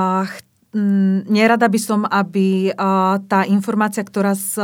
nerada 1.31 1.70
by 1.70 1.79
som, 1.79 2.03
aby 2.03 2.75
tá 3.31 3.47
informácia, 3.47 4.03
ktorá 4.03 4.35
z 4.35 4.59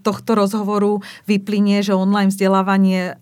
tohto 0.00 0.32
rozhovoru 0.32 1.04
vyplynie, 1.28 1.84
že 1.84 1.92
online 1.92 2.32
vzdelávanie 2.32 3.20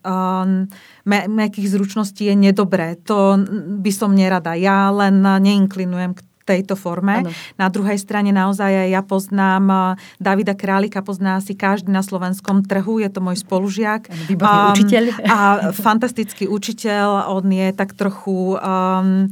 mekých 1.27 1.67
zručností 1.67 2.31
je 2.31 2.35
nedobré. 2.39 2.95
To 3.11 3.35
by 3.83 3.91
som 3.91 4.15
nerada. 4.15 4.55
Ja 4.55 4.87
len 4.89 5.19
neinklinujem 5.19 6.15
k 6.15 6.23
tejto 6.49 6.73
forme. 6.73 7.21
Ano. 7.21 7.29
Na 7.61 7.69
druhej 7.69 8.01
strane 8.01 8.33
naozaj 8.33 8.89
ja 8.89 9.05
poznám 9.05 9.93
Davida 10.17 10.57
Králika, 10.57 11.05
pozná 11.05 11.37
si 11.37 11.53
každý 11.53 11.93
na 11.93 12.01
slovenskom 12.01 12.65
trhu, 12.65 12.97
je 12.97 13.09
to 13.13 13.21
môj 13.21 13.37
spolužiak. 13.45 14.09
Výborný 14.25 14.57
um, 14.65 14.73
učiteľ. 14.73 15.03
A 15.29 15.37
fantastický 15.77 16.49
učiteľ, 16.49 17.29
on 17.29 17.45
je 17.53 17.69
tak 17.77 17.93
trochu, 17.93 18.57
um, 18.57 19.29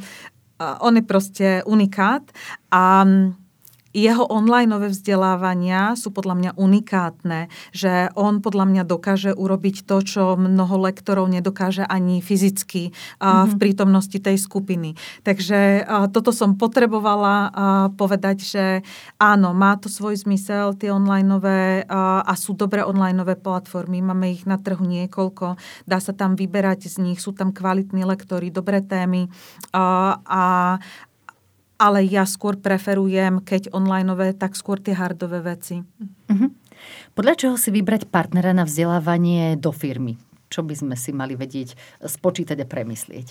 on 0.61 0.93
je 0.93 1.03
proste 1.03 1.47
unikát. 1.65 2.21
A 2.69 3.01
jeho 3.95 4.23
onlineové 4.27 4.91
vzdelávania 4.91 5.95
sú 5.95 6.11
podľa 6.11 6.35
mňa 6.37 6.51
unikátne, 6.59 7.47
že 7.71 8.11
on 8.17 8.39
podľa 8.43 8.65
mňa 8.67 8.83
dokáže 8.83 9.31
urobiť 9.33 9.87
to, 9.87 9.97
čo 10.03 10.23
mnoho 10.35 10.75
lektorov 10.83 11.27
nedokáže 11.31 11.83
ani 11.87 12.19
fyzicky 12.19 12.91
mm-hmm. 12.91 13.45
v 13.47 13.53
mhm. 13.55 13.59
prítomnosti 13.59 14.17
tej 14.17 14.37
skupiny. 14.39 14.95
Takže 15.23 15.87
toto 16.11 16.31
som 16.31 16.55
potrebovala 16.59 17.51
povedať, 17.95 18.37
že 18.43 18.65
áno, 19.21 19.51
má 19.51 19.75
to 19.79 19.87
svoj 19.87 20.17
zmysel, 20.17 20.75
tie 20.75 20.91
onlineové 20.93 21.87
a 21.87 22.33
sú 22.37 22.53
dobré 22.53 22.83
onlineové 22.83 23.37
platformy, 23.39 24.01
máme 24.01 24.33
ich 24.33 24.43
na 24.45 24.59
trhu 24.59 24.83
niekoľko, 24.83 25.57
dá 25.85 25.97
sa 26.01 26.13
tam 26.13 26.35
vyberať 26.35 26.89
z 26.89 26.95
nich, 27.03 27.19
sú 27.19 27.33
tam 27.33 27.51
kvalitní 27.51 28.03
lektory, 28.05 28.49
dobré 28.53 28.81
témy 28.81 29.29
a, 29.73 30.17
a, 30.23 30.43
ale 31.77 32.05
ja 32.05 32.25
skôr 32.25 32.57
preferujem, 32.57 33.41
keď 33.41 33.73
onlineové, 33.73 34.33
tak 34.33 34.57
skôr 34.57 34.81
tie 34.81 34.97
hardové 34.97 35.41
veci. 35.45 35.81
Uh-huh. 35.81 36.49
Podľa 37.13 37.33
čoho 37.37 37.55
si 37.57 37.69
vybrať 37.73 38.09
partnera 38.09 38.53
na 38.53 38.65
vzdelávanie 38.65 39.57
do 39.57 39.73
firmy? 39.73 40.17
Čo 40.49 40.65
by 40.65 40.73
sme 40.73 40.95
si 40.97 41.13
mali 41.13 41.37
vedieť, 41.37 41.77
spočítať 42.01 42.57
a 42.61 42.69
premyslieť? 42.69 43.27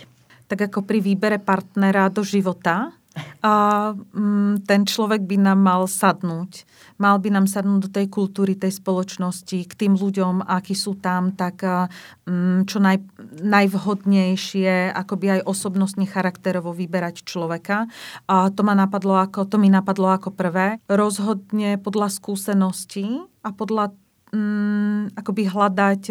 Tak 0.46 0.70
ako 0.70 0.86
pri 0.86 1.02
výbere 1.02 1.42
partnera 1.42 2.06
do 2.06 2.22
života, 2.22 2.94
a 3.40 3.52
mm, 3.96 4.68
ten 4.68 4.84
človek 4.84 5.24
by 5.24 5.36
nám 5.40 5.60
mal 5.64 5.82
sadnúť. 5.88 6.68
Mal 7.00 7.16
by 7.16 7.28
nám 7.32 7.46
sadnúť 7.48 7.88
do 7.88 7.90
tej 7.92 8.06
kultúry, 8.12 8.52
tej 8.56 8.76
spoločnosti, 8.76 9.58
k 9.64 9.72
tým 9.72 9.96
ľuďom, 9.96 10.44
akí 10.44 10.76
sú 10.76 11.00
tam, 11.00 11.32
tak 11.32 11.64
mm, 11.64 12.68
čo 12.68 12.76
naj, 12.76 13.00
najvhodnejšie, 13.40 14.92
akoby 14.92 15.38
aj 15.38 15.46
osobnostne 15.46 16.08
charakterovo 16.08 16.72
vyberať 16.72 17.24
človeka. 17.24 17.88
A 18.30 18.48
to, 18.52 18.60
ma 18.64 18.72
napadlo 18.72 19.16
ako, 19.20 19.44
to 19.48 19.56
mi 19.60 19.68
napadlo 19.68 20.12
ako 20.12 20.32
prvé. 20.32 20.80
Rozhodne 20.88 21.76
podľa 21.80 22.08
skúseností 22.12 23.20
a 23.44 23.52
podľa 23.52 23.92
mm, 24.32 25.18
akoby 25.18 25.42
hľadať 25.48 26.02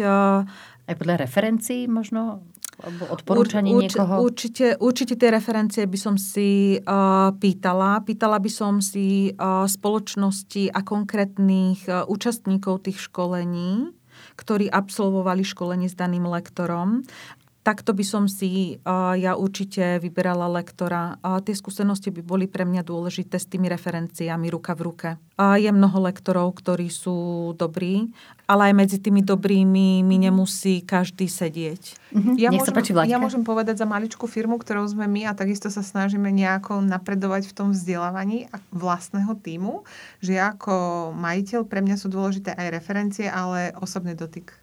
Aj 0.86 0.94
podľa 0.94 1.26
referencií 1.26 1.90
možno? 1.90 2.46
Ur, 2.76 3.40
urč, 3.40 3.56
niekoho? 3.56 4.20
Určite, 4.20 4.76
určite 4.76 5.16
tie 5.16 5.32
referencie 5.32 5.88
by 5.88 5.96
som 5.96 6.20
si 6.20 6.76
uh, 6.76 7.32
pýtala. 7.32 8.04
Pýtala 8.04 8.36
by 8.36 8.50
som 8.52 8.84
si 8.84 9.32
uh, 9.32 9.64
spoločnosti 9.64 10.76
a 10.76 10.84
konkrétnych 10.84 11.88
uh, 11.88 12.04
účastníkov 12.04 12.84
tých 12.84 13.00
školení, 13.08 13.96
ktorí 14.36 14.68
absolvovali 14.70 15.42
školenie 15.42 15.88
s 15.88 15.96
daným 15.96 16.28
lektorom 16.28 17.02
takto 17.66 17.90
by 17.90 18.04
som 18.06 18.30
si 18.30 18.78
uh, 18.78 19.18
ja 19.18 19.34
určite 19.34 19.98
vyberala 19.98 20.46
lektora. 20.46 21.18
Uh, 21.18 21.42
tie 21.42 21.50
skúsenosti 21.50 22.14
by 22.14 22.22
boli 22.22 22.46
pre 22.46 22.62
mňa 22.62 22.86
dôležité 22.86 23.42
s 23.42 23.50
tými 23.50 23.66
referenciami 23.66 24.46
ruka 24.46 24.78
v 24.78 24.80
ruke. 24.86 25.08
Uh, 25.34 25.58
je 25.58 25.74
mnoho 25.74 26.06
lektorov, 26.06 26.54
ktorí 26.62 26.86
sú 26.86 27.50
dobrí, 27.58 28.14
ale 28.46 28.70
aj 28.70 28.74
medzi 28.78 28.98
tými 29.02 29.26
dobrými 29.26 30.06
mi 30.06 30.16
nemusí 30.22 30.86
každý 30.86 31.26
sedieť. 31.26 32.14
Mm-hmm. 32.14 32.34
Ja, 32.38 32.54
Nech 32.54 32.62
môžem, 32.62 32.70
sa 32.70 32.78
páči, 32.78 32.92
ja 32.94 33.18
môžem 33.18 33.42
povedať 33.42 33.82
za 33.82 33.86
maličkú 33.90 34.30
firmu, 34.30 34.62
ktorou 34.62 34.86
sme 34.86 35.10
my 35.10 35.26
a 35.26 35.34
takisto 35.34 35.66
sa 35.66 35.82
snažíme 35.82 36.30
nejako 36.30 36.86
napredovať 36.86 37.50
v 37.50 37.52
tom 37.58 37.68
vzdelávaní 37.74 38.46
vlastného 38.70 39.34
týmu, 39.42 39.82
že 40.22 40.38
ja 40.38 40.54
ako 40.54 41.10
majiteľ 41.18 41.66
pre 41.66 41.82
mňa 41.82 41.98
sú 41.98 42.06
dôležité 42.14 42.54
aj 42.54 42.70
referencie, 42.70 43.26
ale 43.26 43.74
osobný 43.82 44.14
dotyk 44.14 44.54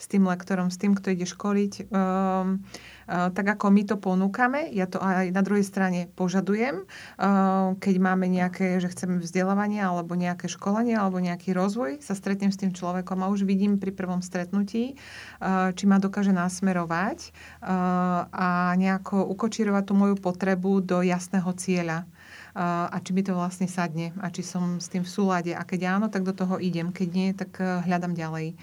s 0.00 0.08
tým 0.08 0.24
lektorom, 0.24 0.72
s 0.72 0.80
tým, 0.80 0.96
kto 0.96 1.12
ide 1.12 1.28
školiť. 1.28 1.92
Um, 1.92 2.64
tak 3.10 3.42
ako 3.58 3.74
my 3.74 3.82
to 3.84 3.98
ponúkame, 3.98 4.70
ja 4.70 4.86
to 4.86 5.02
aj 5.02 5.34
na 5.34 5.42
druhej 5.42 5.66
strane 5.66 6.06
požadujem, 6.14 6.86
uh, 6.86 7.74
keď 7.76 7.94
máme 7.98 8.30
nejaké, 8.30 8.78
že 8.78 8.86
chceme 8.86 9.18
vzdelávanie 9.18 9.82
alebo 9.82 10.14
nejaké 10.14 10.46
školenie 10.46 10.94
alebo 10.94 11.18
nejaký 11.18 11.50
rozvoj, 11.50 12.00
sa 12.00 12.14
stretnem 12.14 12.54
s 12.54 12.60
tým 12.62 12.70
človekom 12.70 13.18
a 13.20 13.30
už 13.34 13.42
vidím 13.42 13.82
pri 13.82 13.90
prvom 13.90 14.22
stretnutí, 14.22 14.94
uh, 15.42 15.74
či 15.74 15.84
ma 15.90 15.98
dokáže 15.98 16.30
nasmerovať 16.30 17.34
uh, 17.60 18.30
a 18.30 18.78
nejako 18.78 19.26
ukočírovať 19.26 19.90
tú 19.90 19.94
moju 19.98 20.14
potrebu 20.14 20.78
do 20.80 21.02
jasného 21.02 21.50
cieľa 21.58 22.06
a 22.54 22.96
či 23.02 23.14
mi 23.14 23.22
to 23.22 23.36
vlastne 23.36 23.70
sadne 23.70 24.10
a 24.18 24.30
či 24.30 24.42
som 24.42 24.82
s 24.82 24.90
tým 24.90 25.06
v 25.06 25.10
súlade. 25.10 25.52
A 25.54 25.62
keď 25.62 25.98
áno, 25.98 26.06
tak 26.10 26.26
do 26.26 26.34
toho 26.34 26.58
idem. 26.58 26.90
Keď 26.90 27.08
nie, 27.14 27.30
tak 27.30 27.62
e, 27.62 27.86
hľadám 27.86 28.14
ďalej. 28.14 28.46
E, 28.52 28.54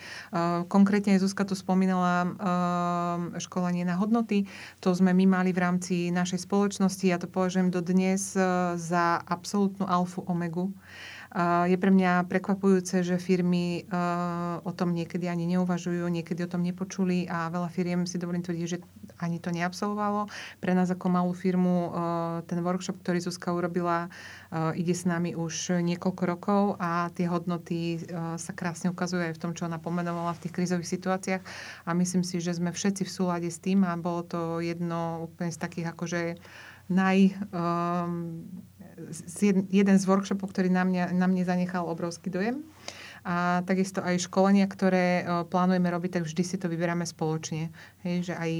konkrétne 0.67 1.15
Zuzka 1.19 1.47
tu 1.47 1.55
spomínala 1.55 2.13
e, 2.23 2.29
školenie 3.39 3.87
na 3.87 3.95
hodnoty. 3.95 4.45
To 4.83 4.91
sme 4.91 5.15
my 5.15 5.25
mali 5.27 5.55
v 5.55 5.63
rámci 5.63 5.95
našej 6.11 6.43
spoločnosti. 6.43 7.05
Ja 7.07 7.17
to 7.19 7.31
považujem 7.31 7.71
dodnes 7.71 8.35
za 8.75 9.05
absolútnu 9.23 9.87
alfu 9.87 10.23
omegu. 10.27 10.71
Je 11.67 11.75
pre 11.75 11.91
mňa 11.91 12.31
prekvapujúce, 12.31 13.03
že 13.03 13.19
firmy 13.19 13.83
o 14.63 14.71
tom 14.71 14.95
niekedy 14.95 15.27
ani 15.27 15.43
neuvažujú, 15.51 16.07
niekedy 16.07 16.47
o 16.47 16.51
tom 16.51 16.63
nepočuli 16.63 17.27
a 17.27 17.51
veľa 17.51 17.67
firiem 17.67 18.07
si 18.07 18.15
dovolím 18.15 18.47
tvrdiť, 18.47 18.65
že 18.65 18.79
ani 19.19 19.41
to 19.43 19.51
neabsolvovalo. 19.51 20.31
Pre 20.63 20.71
nás 20.71 20.87
ako 20.87 21.11
malú 21.11 21.35
firmu 21.35 21.91
ten 22.47 22.63
workshop, 22.63 23.03
ktorý 23.03 23.19
Zuzka 23.19 23.51
urobila, 23.51 24.07
ide 24.79 24.95
s 24.95 25.03
nami 25.03 25.35
už 25.35 25.83
niekoľko 25.83 26.23
rokov 26.23 26.63
a 26.79 27.11
tie 27.11 27.27
hodnoty 27.27 28.07
sa 28.39 28.51
krásne 28.55 28.87
ukazujú 28.95 29.27
aj 29.27 29.35
v 29.35 29.41
tom, 29.43 29.51
čo 29.51 29.67
ona 29.67 29.83
pomenovala 29.83 30.31
v 30.31 30.47
tých 30.47 30.55
krizových 30.55 30.89
situáciách 30.95 31.43
a 31.83 31.89
myslím 31.91 32.23
si, 32.23 32.39
že 32.39 32.55
sme 32.55 32.71
všetci 32.71 33.03
v 33.03 33.11
súlade 33.11 33.49
s 33.51 33.59
tým 33.59 33.83
a 33.83 33.99
bolo 33.99 34.23
to 34.23 34.63
jedno 34.63 35.27
úplne 35.27 35.51
z 35.51 35.59
takých 35.59 35.91
akože 35.91 36.21
naj... 36.87 37.35
Um, 37.51 38.47
jeden 39.69 39.95
z 39.97 40.03
workshopov, 40.09 40.49
ktorý 40.51 40.73
na, 40.73 40.83
mňa, 40.83 41.13
na 41.13 41.27
mne 41.29 41.43
zanechal 41.45 41.85
obrovský 41.85 42.33
dojem. 42.33 42.65
A 43.27 43.59
takisto 43.67 43.99
aj 43.99 44.23
školenia, 44.23 44.63
ktoré 44.71 45.27
plánujeme 45.51 45.91
robiť, 45.91 46.19
tak 46.19 46.23
vždy 46.23 46.43
si 46.47 46.55
to 46.55 46.71
vyberáme 46.71 47.03
spoločne. 47.03 47.75
Hej, 48.07 48.31
že 48.31 48.33
aj 48.39 48.51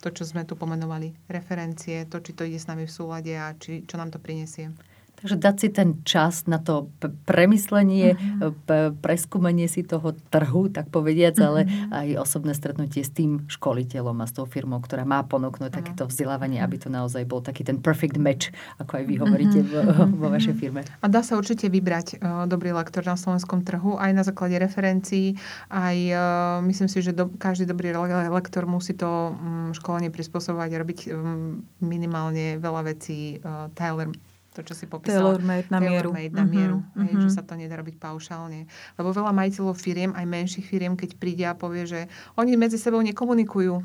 to, 0.00 0.08
čo 0.08 0.24
sme 0.24 0.48
tu 0.48 0.56
pomenovali, 0.56 1.12
referencie, 1.28 2.08
to, 2.08 2.24
či 2.24 2.32
to 2.32 2.48
ide 2.48 2.56
s 2.56 2.64
nami 2.64 2.88
v 2.88 2.96
súlade 2.96 3.36
a 3.36 3.52
či, 3.60 3.84
čo 3.84 4.00
nám 4.00 4.08
to 4.08 4.16
prinesie. 4.16 4.72
Takže 5.16 5.36
dať 5.40 5.56
si 5.56 5.68
ten 5.72 5.88
čas 6.04 6.44
na 6.44 6.60
to 6.60 6.92
premyslenie, 7.24 8.14
uh-huh. 8.14 8.92
preskúmanie 9.00 9.64
si 9.64 9.80
toho 9.80 10.12
trhu, 10.28 10.68
tak 10.68 10.92
povediac, 10.92 11.40
uh-huh. 11.40 11.48
ale 11.48 11.60
mhm. 11.64 11.88
aj 11.92 12.08
osobné 12.20 12.52
stretnutie 12.52 13.00
s 13.00 13.10
tým 13.12 13.48
školiteľom 13.48 14.20
a 14.20 14.28
s 14.28 14.36
tou 14.36 14.44
firmou, 14.44 14.76
ktorá 14.84 15.08
má 15.08 15.24
ponúknuť 15.24 15.72
uh-huh. 15.72 15.78
takéto 15.80 16.04
vzdelávanie, 16.04 16.60
aby 16.60 16.76
to 16.76 16.92
naozaj 16.92 17.24
bol 17.24 17.40
taký 17.40 17.64
ten 17.64 17.80
perfect 17.80 18.20
match, 18.20 18.52
ako 18.76 19.00
aj 19.00 19.04
vy 19.08 19.14
hovoríte 19.16 19.58
uh-huh. 19.64 20.12
vo, 20.12 20.28
vo 20.28 20.28
vašej 20.28 20.54
firme. 20.60 20.84
A 21.00 21.06
dá 21.08 21.24
sa 21.24 21.40
určite 21.40 21.72
vybrať 21.72 22.20
uh, 22.20 22.44
dobrý 22.44 22.76
lektor 22.76 23.00
na 23.08 23.16
slovenskom 23.16 23.64
trhu, 23.64 23.96
aj 23.96 24.12
na 24.12 24.20
základe 24.20 24.60
referencií, 24.60 25.40
aj 25.72 25.96
uh, 26.12 26.20
myslím 26.68 26.92
si, 26.92 27.00
že 27.00 27.16
do, 27.16 27.32
každý 27.40 27.64
dobrý 27.64 27.96
lektor 28.28 28.68
musí 28.68 28.92
to 28.92 29.32
um, 29.32 29.72
školenie 29.72 30.12
prispôsobovať 30.12 30.70
a 30.76 30.80
robiť 30.84 30.98
um, 31.08 31.64
minimálne 31.80 32.60
veľa 32.60 32.82
vecí 32.84 33.40
uh, 33.40 33.72
Tyler 33.72 34.12
to, 34.56 34.64
čo 34.64 34.72
si 34.72 34.88
popísala. 34.88 35.36
Tailor-made 35.36 35.68
na 35.68 35.78
mieru. 35.84 36.10
Tailor-made 36.16 36.34
na 36.34 36.44
mieru. 36.48 36.78
Uh-huh, 36.80 37.04
hej. 37.04 37.12
Že 37.28 37.30
sa 37.36 37.42
to 37.44 37.52
nedá 37.60 37.76
robiť 37.76 38.00
paušálne. 38.00 38.64
Lebo 38.96 39.12
veľa 39.12 39.36
majiteľov 39.36 39.76
firiem, 39.76 40.16
aj 40.16 40.24
menších 40.24 40.64
firiem, 40.64 40.96
keď 40.96 41.10
príde 41.20 41.44
a 41.44 41.52
povie, 41.52 41.84
že 41.84 42.00
oni 42.40 42.56
medzi 42.56 42.80
sebou 42.80 43.04
nekomunikujú. 43.04 43.84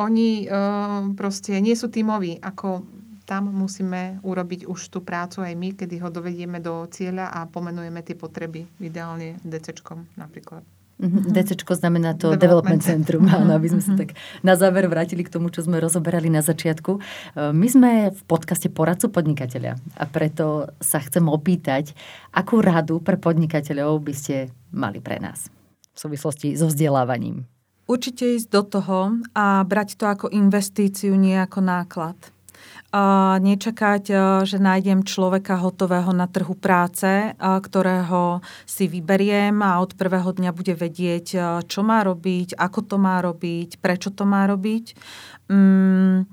Oni 0.00 0.48
uh, 0.48 1.12
proste 1.12 1.60
nie 1.60 1.76
sú 1.76 1.92
tímoví. 1.92 2.40
Ako 2.40 2.88
tam 3.28 3.52
musíme 3.52 4.24
urobiť 4.24 4.64
už 4.64 4.88
tú 4.88 5.04
prácu 5.04 5.44
aj 5.44 5.52
my, 5.52 5.76
kedy 5.76 6.00
ho 6.00 6.08
dovedieme 6.08 6.64
do 6.64 6.88
cieľa 6.88 7.28
a 7.28 7.44
pomenujeme 7.44 8.00
tie 8.00 8.16
potreby, 8.16 8.64
ideálne 8.80 9.36
DCčkom 9.44 10.16
napríklad. 10.16 10.64
Mm-hmm. 10.98 11.30
DCčko 11.30 11.78
znamená 11.78 12.18
to 12.18 12.34
Development, 12.34 12.42
Development 12.42 12.82
Centrum, 12.82 13.22
áno, 13.30 13.54
aby 13.54 13.70
sme 13.70 13.82
sa 13.82 13.94
mhm. 13.94 14.00
tak 14.02 14.10
na 14.42 14.58
záver 14.58 14.90
vrátili 14.90 15.22
k 15.22 15.30
tomu, 15.30 15.46
čo 15.46 15.62
sme 15.62 15.78
rozoberali 15.78 16.26
na 16.26 16.42
začiatku. 16.42 16.98
E, 16.98 17.00
my 17.54 17.68
sme 17.70 17.90
v 18.10 18.20
podcaste 18.26 18.66
Poradcu 18.66 19.06
podnikateľa 19.14 19.78
a 19.94 20.04
preto 20.10 20.66
sa 20.82 20.98
chcem 20.98 21.22
opýtať, 21.30 21.94
akú 22.34 22.58
radu 22.58 22.98
pre 22.98 23.14
podnikateľov 23.14 24.02
by 24.02 24.14
ste 24.14 24.50
mali 24.74 24.98
pre 24.98 25.22
nás 25.22 25.46
v 25.94 25.98
súvislosti 26.02 26.58
so 26.58 26.66
vzdelávaním? 26.66 27.46
Určite 27.86 28.34
ísť 28.34 28.48
do 28.50 28.62
toho 28.66 28.98
a 29.38 29.62
brať 29.62 29.96
to 29.96 30.04
ako 30.10 30.26
investíciu, 30.34 31.14
nie 31.14 31.38
ako 31.38 31.62
náklad 31.62 32.18
nečakať, 33.38 34.04
e, 34.08 34.16
že 34.48 34.56
nájdem 34.56 35.04
človeka 35.04 35.60
hotového 35.60 36.16
na 36.16 36.24
trhu 36.24 36.56
práce, 36.56 37.04
e, 37.04 37.30
ktorého 37.36 38.40
si 38.64 38.88
vyberiem 38.88 39.60
a 39.60 39.84
od 39.84 39.92
prvého 39.92 40.32
dňa 40.32 40.50
bude 40.56 40.72
vedieť, 40.72 41.26
e, 41.36 41.38
čo 41.68 41.84
má 41.84 42.00
robiť, 42.00 42.56
ako 42.56 42.80
to 42.88 42.96
má 42.96 43.20
robiť, 43.20 43.76
prečo 43.84 44.08
to 44.08 44.24
má 44.24 44.48
robiť. 44.48 44.96
Mm, 45.52 46.24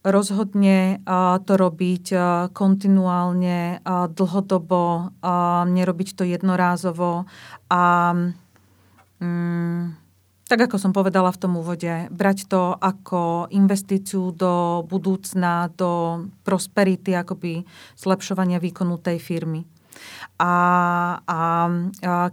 rozhodne 0.00 1.04
to 1.44 1.52
robiť 1.60 2.04
kontinuálne, 2.56 3.84
dlhodobo, 4.16 5.12
nerobiť 5.68 6.08
to 6.16 6.24
jednorázovo 6.24 7.28
a 7.68 7.82
mm, 9.20 9.99
tak 10.50 10.66
ako 10.66 10.82
som 10.82 10.90
povedala 10.90 11.30
v 11.30 11.40
tom 11.46 11.62
úvode, 11.62 12.10
brať 12.10 12.50
to 12.50 12.74
ako 12.74 13.46
investíciu 13.54 14.34
do 14.34 14.82
budúcna, 14.82 15.70
do 15.70 16.26
prosperity, 16.42 17.14
akoby 17.14 17.62
zlepšovania 17.94 18.58
výkonu 18.58 18.98
tej 18.98 19.22
firmy. 19.22 19.62
A, 20.42 20.52
a, 21.22 21.38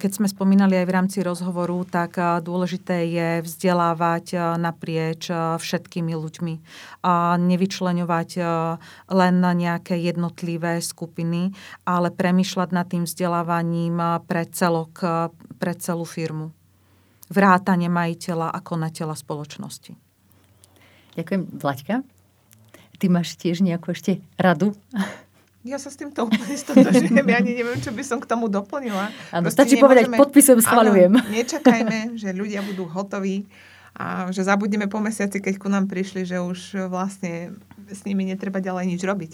keď 0.01 0.12
sme 0.17 0.25
spomínali 0.25 0.82
aj 0.82 0.86
v 0.89 0.95
rámci 0.97 1.17
rozhovoru, 1.21 1.86
tak 1.86 2.17
dôležité 2.41 3.06
je 3.06 3.30
vzdelávať 3.45 4.58
naprieč 4.58 5.30
všetkými 5.62 6.17
ľuďmi. 6.17 6.53
A 7.06 7.38
nevyčleňovať 7.38 8.30
len 9.13 9.36
na 9.38 9.51
nejaké 9.53 9.93
jednotlivé 9.93 10.82
skupiny, 10.82 11.53
ale 11.86 12.10
premyšľať 12.10 12.69
nad 12.73 12.88
tým 12.89 13.06
vzdelávaním 13.06 14.25
pre 14.25 14.49
celok, 14.49 15.06
pre 15.62 15.77
celú 15.77 16.08
firmu 16.08 16.56
vrátane 17.27 17.87
majiteľa 17.91 18.51
a 18.51 18.59
konateľa 18.63 19.15
spoločnosti. 19.19 19.95
Ďakujem. 21.17 21.41
Vlaďka, 21.57 21.95
ty 23.01 23.05
máš 23.09 23.35
tiež 23.37 23.65
nejakú 23.65 23.91
ešte 23.93 24.21
radu? 24.37 24.77
Ja 25.67 25.75
sa 25.81 25.91
s 25.91 25.99
týmto 25.99 26.31
úplne 26.31 26.55
stotožujem. 26.55 27.27
Ja 27.27 27.43
ani 27.43 27.51
neviem, 27.51 27.75
čo 27.83 27.91
by 27.91 28.03
som 28.05 28.23
k 28.23 28.29
tomu 28.29 28.47
doplnila. 28.47 29.11
Áno, 29.35 29.51
stačí 29.51 29.75
povedať, 29.75 30.07
podpisujem, 30.13 30.63
schvalujem. 30.63 31.11
Áno, 31.11 31.27
nečakajme, 31.27 32.15
že 32.15 32.31
ľudia 32.31 32.63
budú 32.63 32.87
hotoví 32.87 33.43
a 33.97 34.31
že 34.31 34.47
zabudneme 34.47 34.87
po 34.87 35.03
mesiaci, 35.03 35.43
keď 35.43 35.59
ku 35.59 35.67
nám 35.67 35.91
prišli, 35.91 36.23
že 36.23 36.39
už 36.39 36.87
vlastne 36.87 37.57
s 37.89 38.05
nimi 38.07 38.23
netreba 38.23 38.63
ďalej 38.63 38.95
nič 38.95 39.01
robiť. 39.03 39.33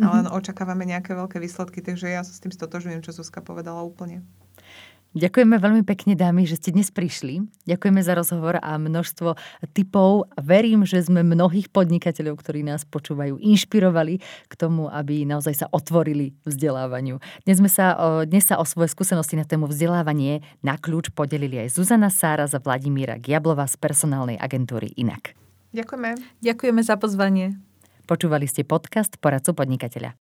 Mm-hmm. 0.00 0.06
Ale 0.06 0.32
očakávame 0.32 0.88
nejaké 0.88 1.12
veľké 1.12 1.36
výsledky, 1.42 1.84
takže 1.84 2.08
ja 2.08 2.24
sa 2.24 2.32
s 2.32 2.40
tým 2.40 2.54
stotožujem, 2.54 3.04
čo 3.04 3.12
Zuzka 3.12 3.44
povedala 3.44 3.84
úplne. 3.84 4.24
Ďakujeme 5.10 5.58
veľmi 5.58 5.82
pekne, 5.82 6.14
dámy, 6.14 6.46
že 6.46 6.54
ste 6.54 6.70
dnes 6.70 6.94
prišli. 6.94 7.42
Ďakujeme 7.66 7.98
za 7.98 8.14
rozhovor 8.14 8.62
a 8.62 8.78
množstvo 8.78 9.34
typov. 9.74 10.30
Verím, 10.38 10.86
že 10.86 11.02
sme 11.02 11.26
mnohých 11.26 11.66
podnikateľov, 11.66 12.38
ktorí 12.38 12.62
nás 12.62 12.86
počúvajú, 12.86 13.34
inšpirovali 13.42 14.22
k 14.22 14.52
tomu, 14.54 14.86
aby 14.86 15.26
naozaj 15.26 15.66
sa 15.66 15.66
otvorili 15.74 16.38
vzdelávaniu. 16.46 17.18
Dnes, 17.42 17.58
sme 17.58 17.66
sa, 17.66 17.98
dnes 18.22 18.46
sa 18.46 18.62
o 18.62 18.64
svoje 18.64 18.94
skúsenosti 18.94 19.34
na 19.34 19.42
tému 19.42 19.66
vzdelávanie 19.66 20.46
na 20.62 20.78
kľúč 20.78 21.10
podelili 21.10 21.58
aj 21.58 21.74
Zuzana 21.74 22.06
Sára 22.06 22.46
za 22.46 22.62
Vladimíra 22.62 23.18
Giablova 23.18 23.66
z 23.66 23.82
personálnej 23.82 24.38
agentúry 24.38 24.94
Inak. 24.94 25.34
Ďakujeme. 25.74 26.22
Ďakujeme 26.38 26.80
za 26.86 26.94
pozvanie. 26.94 27.58
Počúvali 28.06 28.46
ste 28.46 28.62
podcast 28.62 29.18
Poradcu 29.18 29.58
podnikateľa. 29.58 30.14